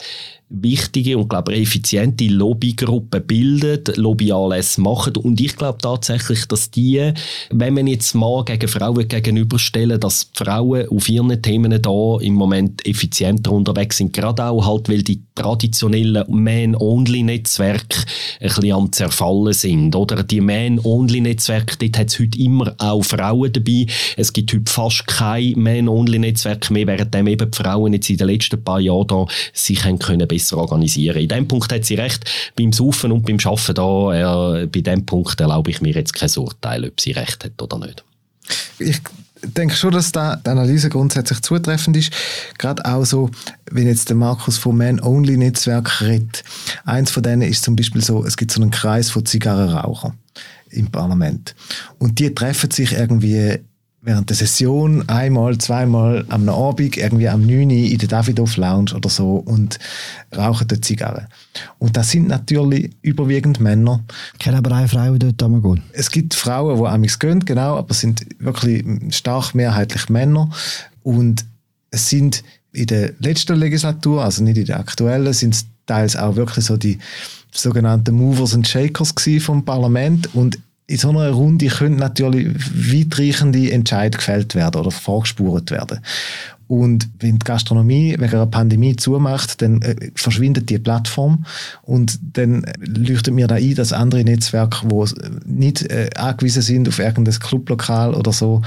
wichtige 0.62 1.18
und 1.18 1.28
glaube 1.28 1.54
effiziente 1.54 2.26
Lobbygruppen 2.26 3.26
bilden, 3.26 3.82
Lobbyanlässe 3.96 4.80
machen. 4.80 5.16
Und 5.16 5.40
ich 5.40 5.56
glaube 5.56 5.78
tatsächlich, 5.80 6.46
dass 6.46 6.70
die, 6.70 7.12
wenn 7.50 7.74
man 7.74 7.86
jetzt 7.86 8.14
mal 8.14 8.44
gegen 8.44 8.68
Frauen 8.68 9.08
gegenüberstellen, 9.08 10.00
dass 10.00 10.30
Frauen 10.34 10.88
auf 10.88 11.08
ihren 11.08 11.42
Themen 11.42 11.80
da 11.80 12.18
im 12.20 12.34
Moment 12.34 12.86
effizienter 12.86 13.52
unterwegs 13.52 13.98
sind, 13.98 14.12
gerade 14.12 14.44
auch 14.44 14.66
halt, 14.66 14.88
weil 14.88 15.02
die 15.02 15.22
traditionellen 15.34 16.24
Man-Only-Netzwerke 16.28 17.98
ein 18.40 18.48
bisschen 18.48 18.72
am 18.72 18.92
zerfallen 18.92 19.52
sind, 19.52 19.94
oder? 19.96 20.22
Die 20.22 20.40
Man-Only-Netzwerke, 20.40 21.76
dort 21.78 21.98
hat 21.98 22.08
es 22.08 22.18
heute 22.18 22.38
immer 22.38 22.74
auch 22.78 23.04
Frauen 23.04 23.52
dabei, 23.52 23.86
es 24.16 24.32
gibt 24.32 24.52
heute 24.52 24.70
fast 24.70 25.06
kein 25.06 25.54
Man-Only-Netzwerk 25.56 26.70
mehr, 26.70 26.86
während 26.86 27.14
eben 27.14 27.50
die 27.50 27.56
Frauen 27.56 27.92
jetzt 27.92 28.10
in 28.10 28.16
den 28.16 28.28
letzten 28.28 28.62
paar 28.62 28.80
Jahren 28.80 29.06
da 29.08 29.26
sich 29.52 29.84
haben 29.84 29.98
können 29.98 30.28
organisieren. 30.52 31.16
In 31.16 31.28
dem 31.28 31.48
Punkt 31.48 31.72
hat 31.72 31.84
sie 31.84 31.94
recht. 31.94 32.24
Beim 32.56 32.72
Saufen 32.72 33.12
und 33.12 33.26
beim 33.26 33.38
Schaffen 33.38 33.74
da, 33.74 34.60
äh, 34.62 34.66
bei 34.66 34.80
dem 34.80 35.06
Punkt 35.06 35.40
erlaube 35.40 35.70
ich 35.70 35.80
mir 35.80 35.92
jetzt 35.92 36.14
kein 36.14 36.30
Urteil, 36.36 36.84
ob 36.84 37.00
sie 37.00 37.12
recht 37.12 37.44
hat 37.44 37.60
oder 37.62 37.78
nicht. 37.78 38.04
Ich 38.78 39.00
denke 39.42 39.74
schon, 39.74 39.92
dass 39.92 40.12
da 40.12 40.36
die 40.36 40.50
Analyse 40.50 40.88
grundsätzlich 40.88 41.40
zutreffend 41.42 41.96
ist. 41.96 42.12
Gerade 42.58 42.84
auch 42.84 43.04
so, 43.04 43.30
wenn 43.70 43.86
jetzt 43.86 44.08
der 44.08 44.16
Markus 44.16 44.58
vom 44.58 44.78
Man-Only-Netzwerk 44.78 46.00
redet. 46.00 46.44
Eins 46.84 47.10
von 47.10 47.22
denen 47.22 47.42
ist 47.42 47.64
zum 47.64 47.76
Beispiel 47.76 48.02
so, 48.02 48.24
es 48.24 48.36
gibt 48.36 48.50
so 48.50 48.60
einen 48.60 48.70
Kreis 48.70 49.10
von 49.10 49.26
Zigarrenrauchern 49.26 50.14
im 50.70 50.90
Parlament. 50.90 51.54
Und 51.98 52.18
die 52.18 52.34
treffen 52.34 52.70
sich 52.70 52.92
irgendwie 52.92 53.60
während 54.04 54.28
der 54.28 54.36
Session 54.36 55.08
einmal, 55.08 55.56
zweimal 55.58 56.26
am 56.28 56.48
Abend, 56.48 56.96
irgendwie 56.96 57.28
am 57.28 57.40
9 57.46 57.50
Uhr 57.50 57.72
in 57.72 57.98
der 57.98 58.08
Davidoff 58.08 58.56
Lounge 58.56 58.94
oder 58.94 59.08
so 59.08 59.36
und 59.36 59.78
rauchen 60.36 60.68
dort 60.68 60.84
Zigarren. 60.84 61.26
Und 61.78 61.96
das 61.96 62.10
sind 62.10 62.28
natürlich 62.28 62.90
überwiegend 63.00 63.60
Männer. 63.60 64.04
Kennen 64.38 64.58
aber 64.58 64.76
auch 64.76 64.88
Frauen 64.88 65.18
dort 65.18 65.38
gehen. 65.38 65.82
Es 65.92 66.10
gibt 66.10 66.34
Frauen, 66.34 66.78
die 66.78 66.86
amigs 66.86 67.18
gehen, 67.18 67.44
genau, 67.44 67.76
aber 67.76 67.90
es 67.92 68.00
sind 68.00 68.26
wirklich 68.38 68.84
stark 69.10 69.54
mehrheitlich 69.54 70.10
Männer. 70.10 70.50
Und 71.02 71.46
es 71.90 72.10
sind 72.10 72.44
in 72.72 72.86
der 72.86 73.12
letzten 73.20 73.56
Legislatur, 73.56 74.22
also 74.22 74.42
nicht 74.42 74.58
in 74.58 74.66
der 74.66 74.80
aktuellen, 74.80 75.32
sind 75.32 75.54
es 75.54 75.66
teils 75.86 76.16
auch 76.16 76.36
wirklich 76.36 76.64
so 76.66 76.76
die 76.76 76.98
sogenannten 77.52 78.14
Movers 78.14 78.54
and 78.54 78.66
Shakers 78.66 79.14
vom 79.40 79.64
Parlament 79.64 80.34
und 80.34 80.58
in 80.86 80.98
so 80.98 81.08
einer 81.10 81.30
Runde 81.30 81.66
können 81.68 81.96
natürlich 81.96 82.48
weitreichende 82.54 83.72
Entscheidungen 83.72 84.18
gefällt 84.18 84.54
werden 84.54 84.80
oder 84.80 84.90
vorgespurt 84.90 85.70
werden. 85.70 86.00
Und 86.66 87.08
wenn 87.20 87.38
die 87.38 87.44
Gastronomie 87.44 88.16
wegen 88.18 88.34
einer 88.34 88.46
Pandemie 88.46 88.96
zumacht, 88.96 89.60
dann 89.60 89.82
äh, 89.82 90.10
verschwindet 90.14 90.70
die 90.70 90.78
Plattform 90.78 91.44
und 91.82 92.18
dann 92.36 92.64
leuchtet 92.78 93.34
mir 93.34 93.46
da 93.46 93.56
ein, 93.56 93.74
dass 93.74 93.92
andere 93.92 94.24
Netzwerke, 94.24 94.86
die 94.88 95.04
nicht 95.44 95.82
äh, 95.90 96.10
angewiesen 96.16 96.62
sind 96.62 96.88
auf 96.88 96.98
irgendein 96.98 97.38
Clublokal 97.38 98.14
oder 98.14 98.32
so, 98.32 98.62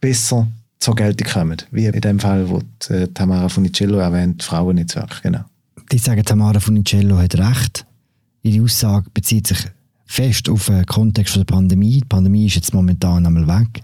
besser 0.00 0.46
zur 0.78 0.94
Geltung 0.94 1.26
kommen. 1.26 1.56
Wie 1.72 1.86
in 1.86 2.00
dem 2.00 2.20
Fall, 2.20 2.48
wo 2.48 2.62
die, 2.88 2.94
äh, 2.94 3.08
Tamara 3.08 3.48
Funicello 3.48 3.98
erwähnt, 3.98 4.42
Frauennetzwerk, 4.42 5.22
genau. 5.22 5.44
Die 5.90 5.98
sagen, 5.98 6.24
Tamara 6.24 6.60
Funicello 6.60 7.18
hat 7.18 7.34
recht. 7.36 7.84
Ihre 8.42 8.64
Aussage 8.64 9.06
bezieht 9.12 9.48
sich 9.48 9.66
fest 10.08 10.48
auf 10.48 10.66
den 10.66 10.84
Kontext 10.86 11.36
der 11.36 11.44
Pandemie. 11.44 12.00
Die 12.00 12.08
Pandemie 12.08 12.46
ist 12.46 12.56
jetzt 12.56 12.74
momentan 12.74 13.24
einmal 13.26 13.46
weg. 13.46 13.82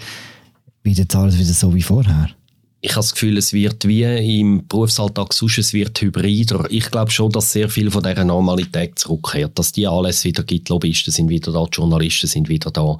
Jetzt 0.84 1.14
alles 1.14 1.38
wieder 1.38 1.52
so 1.52 1.72
wie 1.74 1.82
vorher? 1.82 2.30
Ich 2.84 2.90
habe 2.90 3.00
das 3.00 3.14
Gefühl, 3.14 3.38
es 3.38 3.54
wird 3.54 3.88
wie 3.88 4.02
im 4.40 4.66
Berufsalltag 4.68 5.32
sonst, 5.32 5.56
es 5.56 5.72
wird 5.72 5.98
hybrider. 6.02 6.66
Ich 6.68 6.90
glaube 6.90 7.10
schon, 7.10 7.32
dass 7.32 7.50
sehr 7.50 7.70
viel 7.70 7.90
von 7.90 8.02
dieser 8.02 8.26
Normalität 8.26 8.98
zurückkehrt, 8.98 9.58
dass 9.58 9.72
die 9.72 9.86
alles 9.86 10.22
wieder 10.24 10.42
gibt, 10.42 10.68
Lobbyisten 10.68 11.10
sind 11.10 11.30
wieder 11.30 11.50
da, 11.50 11.64
die 11.64 11.76
Journalisten 11.76 12.26
sind 12.26 12.50
wieder 12.50 12.70
da. 12.70 12.98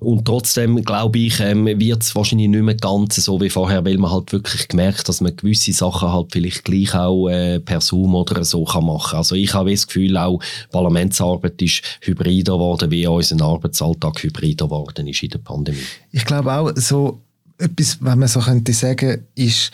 Und 0.00 0.24
trotzdem, 0.24 0.82
glaube 0.82 1.18
ich, 1.18 1.40
ähm, 1.40 1.66
wird 1.66 2.02
es 2.04 2.16
wahrscheinlich 2.16 2.48
nicht 2.48 2.62
mehr 2.62 2.76
ganz 2.76 3.16
so 3.16 3.38
wie 3.38 3.50
vorher, 3.50 3.84
weil 3.84 3.98
man 3.98 4.12
halt 4.12 4.32
wirklich 4.32 4.66
gemerkt, 4.66 5.06
dass 5.10 5.20
man 5.20 5.36
gewisse 5.36 5.74
Sachen 5.74 6.10
halt 6.10 6.28
vielleicht 6.32 6.64
gleich 6.64 6.94
auch 6.94 7.28
äh, 7.28 7.60
per 7.60 7.82
Zoom 7.82 8.14
oder 8.14 8.42
so 8.46 8.64
kann 8.64 8.86
machen. 8.86 9.18
Also 9.18 9.34
ich 9.34 9.52
habe 9.52 9.72
das 9.72 9.86
Gefühl, 9.86 10.16
auch 10.16 10.40
Parlamentsarbeit 10.72 11.60
ist 11.60 11.82
hybrider 12.00 12.54
geworden, 12.54 12.90
wie 12.90 13.06
unser 13.06 13.44
Arbeitsalltag 13.44 14.22
hybrider 14.22 14.64
geworden 14.64 15.06
ist 15.06 15.22
in 15.22 15.28
der 15.28 15.38
Pandemie. 15.38 15.84
Ich 16.12 16.24
glaube 16.24 16.50
auch, 16.50 16.72
so 16.76 17.20
etwas, 17.58 17.98
was 18.00 18.16
man 18.16 18.28
so 18.28 18.40
könnte 18.40 18.72
sagen, 18.72 19.24
ist 19.34 19.70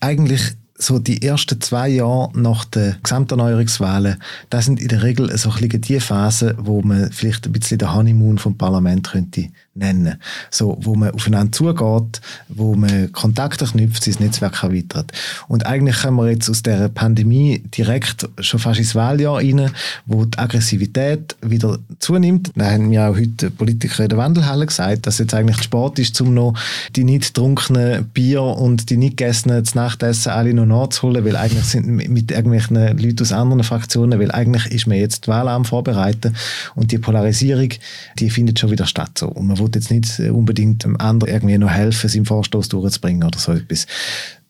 eigentlich 0.00 0.54
so 0.82 0.98
die 0.98 1.22
ersten 1.22 1.60
zwei 1.60 1.88
Jahre 1.88 2.30
nach 2.34 2.64
den 2.64 2.96
Gesamterneuerungswahlen, 3.02 4.16
das 4.50 4.64
sind 4.64 4.80
in 4.80 4.88
der 4.88 5.02
Regel 5.02 5.36
so 5.38 5.50
ein 5.50 5.68
die 5.68 6.00
Phasen, 6.00 6.54
wo 6.58 6.82
man 6.82 7.10
vielleicht 7.12 7.46
ein 7.46 7.52
bisschen 7.52 7.78
der 7.78 7.94
Honeymoon 7.94 8.38
vom 8.38 8.58
Parlament 8.58 9.10
könnte 9.10 9.48
nennen. 9.74 10.20
So, 10.50 10.76
wo 10.80 10.94
man 10.94 11.10
aufeinander 11.12 11.52
zugeht, 11.52 12.20
wo 12.48 12.74
man 12.74 13.10
Kontakte 13.12 13.64
knüpft, 13.64 14.04
sein 14.04 14.16
Netzwerk 14.18 14.62
erweitert. 14.62 15.12
Und 15.48 15.66
eigentlich 15.66 16.02
kommen 16.02 16.18
wir 16.18 16.30
jetzt 16.30 16.50
aus 16.50 16.62
der 16.62 16.88
Pandemie 16.88 17.62
direkt 17.76 18.28
schon 18.40 18.60
fast 18.60 18.78
ins 18.78 18.94
Wahljahr 18.94 19.36
rein, 19.36 19.70
wo 20.06 20.24
die 20.24 20.38
Aggressivität 20.38 21.36
wieder 21.40 21.78
zunimmt. 21.98 22.52
Da 22.54 22.70
haben 22.70 22.88
mir 22.88 23.08
auch 23.08 23.16
heute 23.16 23.50
Politiker 23.50 24.02
in 24.02 24.08
der 24.10 24.18
Wandelhalle 24.18 24.66
gesagt, 24.66 25.06
dass 25.06 25.18
jetzt 25.18 25.34
eigentlich 25.34 25.62
Sport 25.62 25.98
ist, 25.98 26.20
um 26.20 26.34
noch 26.34 26.54
die 26.94 27.04
nicht 27.04 27.34
getrunkenen 27.34 28.04
Bier 28.06 28.42
und 28.42 28.90
die 28.90 28.96
nicht 28.96 29.16
gegessenen 29.16 29.64
Nachtessen 29.74 30.32
alle 30.32 30.52
noch 30.52 30.66
nachzuholen, 30.66 31.24
weil 31.24 31.36
eigentlich 31.36 31.64
sind 31.64 31.86
mit 31.86 32.30
irgendwelchen 32.30 32.76
Leuten 32.98 33.22
aus 33.22 33.32
anderen 33.32 33.64
Fraktionen, 33.64 34.18
weil 34.20 34.30
eigentlich 34.30 34.66
ist 34.66 34.86
man 34.86 34.98
jetzt 34.98 35.26
die 35.26 35.28
Wahl 35.28 35.48
am 35.48 35.64
Vorbereiten 35.64 36.34
und 36.74 36.92
die 36.92 36.98
Polarisierung, 36.98 37.70
die 38.18 38.30
findet 38.30 38.58
schon 38.58 38.70
wieder 38.70 38.86
statt. 38.86 39.18
So. 39.18 39.28
Und 39.28 39.46
man 39.46 39.58
will 39.62 39.70
jetzt 39.74 39.90
nicht 39.90 40.18
unbedingt 40.20 40.84
dem 40.84 41.00
anderen 41.00 41.32
irgendwie 41.32 41.58
noch 41.58 41.70
helfen, 41.70 42.08
seinen 42.08 42.26
Vorstoß 42.26 42.68
durchzubringen 42.68 43.24
oder 43.24 43.38
so 43.38 43.52
etwas. 43.52 43.86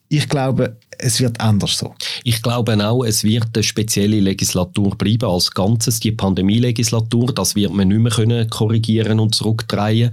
Ich 0.09 0.29
glaube, 0.29 0.77
es 0.99 1.19
wird 1.19 1.39
anders 1.41 1.77
so. 1.77 1.95
Ich 2.23 2.41
glaube 2.41 2.73
auch, 2.85 3.03
es 3.03 3.23
wird 3.23 3.47
eine 3.55 3.63
spezielle 3.63 4.19
Legislatur 4.19 4.95
bleiben 4.95 5.29
als 5.29 5.51
Ganzes. 5.51 5.99
Die 5.99 6.11
Pandemie-Legislatur, 6.11 7.33
das 7.33 7.55
wird 7.55 7.73
man 7.73 7.87
nicht 7.87 7.99
mehr 7.99 8.11
können 8.11 8.49
korrigieren 8.49 9.19
und 9.19 9.33
zurückdrehen. 9.33 10.11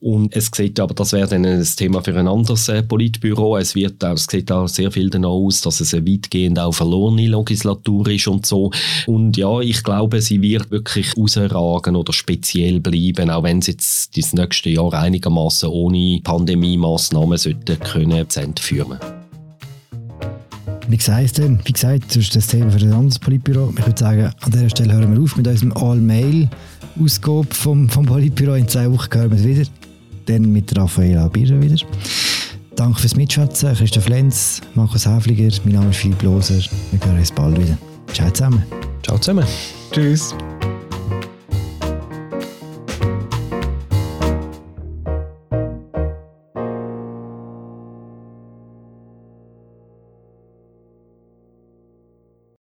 Und 0.00 0.34
es 0.36 0.50
sieht 0.54 0.78
aber, 0.80 0.94
das 0.94 1.12
wäre 1.12 1.28
dann 1.28 1.44
ein 1.44 1.66
Thema 1.76 2.02
für 2.02 2.16
ein 2.16 2.28
anderes 2.28 2.68
äh, 2.68 2.82
Politbüro. 2.82 3.56
Es 3.56 3.74
wird 3.74 4.04
auch, 4.04 4.12
es 4.12 4.26
sieht 4.30 4.50
auch 4.52 4.68
sehr 4.68 4.90
viel 4.90 5.10
danach 5.10 5.30
aus, 5.30 5.60
dass 5.60 5.80
es 5.80 5.92
eine 5.92 6.06
weitgehend 6.06 6.58
auch 6.58 6.72
verlorene 6.72 7.26
Legislatur 7.26 8.08
ist 8.08 8.28
und 8.28 8.46
so. 8.46 8.70
Und 9.06 9.36
ja, 9.36 9.60
ich 9.60 9.82
glaube, 9.82 10.20
sie 10.20 10.40
wird 10.40 10.70
wirklich 10.70 11.16
rausragen 11.16 11.96
oder 11.96 12.12
speziell 12.12 12.80
bleiben, 12.80 13.30
auch 13.30 13.42
wenn 13.42 13.60
sie 13.60 13.72
jetzt 13.72 14.16
das 14.16 14.32
nächste 14.32 14.70
Jahr 14.70 14.92
einigermaßen 14.92 15.68
ohne 15.68 16.20
Pandemie-Massnahmen 16.22 17.38
können 17.80 18.28
zu 18.28 18.40
Ende 18.40 18.62
führen. 18.62 18.98
Wie 20.88 20.96
gesagt, 20.96 21.40
wie 21.40 21.72
gesagt, 21.72 22.04
das 22.08 22.16
ist 22.16 22.36
das 22.36 22.46
Thema 22.48 22.70
für 22.70 22.78
ein 22.78 22.92
anderes 22.92 23.18
Politbüro. 23.18 23.72
Ich 23.78 23.86
würde 23.86 23.98
sagen, 23.98 24.30
an 24.40 24.50
dieser 24.50 24.70
Stelle 24.70 24.94
hören 24.94 25.14
wir 25.14 25.22
auf 25.22 25.36
mit 25.36 25.46
unserem 25.46 25.72
All-Mail-Ausgabe 25.76 27.54
vom, 27.54 27.88
vom 27.88 28.04
Politbüro. 28.04 28.54
In 28.54 28.68
zwei 28.68 28.90
Wochen 28.90 29.08
hören 29.14 29.30
wir 29.30 29.38
es 29.38 29.44
wieder. 29.44 29.68
Dann 30.26 30.52
mit 30.52 30.76
Raffaella 30.76 31.28
Birra 31.28 31.60
wieder. 31.60 31.76
Danke 32.76 33.00
fürs 33.00 33.16
Mitschätzen. 33.16 33.74
Christoph 33.74 34.08
Lenz, 34.08 34.60
Markus 34.74 35.06
Häfliger, 35.06 35.54
mein 35.64 35.74
Name 35.74 35.90
ist 35.90 35.98
Philipp 35.98 36.22
Loser. 36.22 36.62
Wir 36.90 37.04
hören 37.04 37.18
uns 37.18 37.30
bald 37.30 37.60
wieder. 37.60 37.78
Ciao 38.12 38.30
zusammen. 38.30 38.62
Ciao 39.02 39.18
zusammen. 39.18 39.44
Tschüss. 39.92 40.34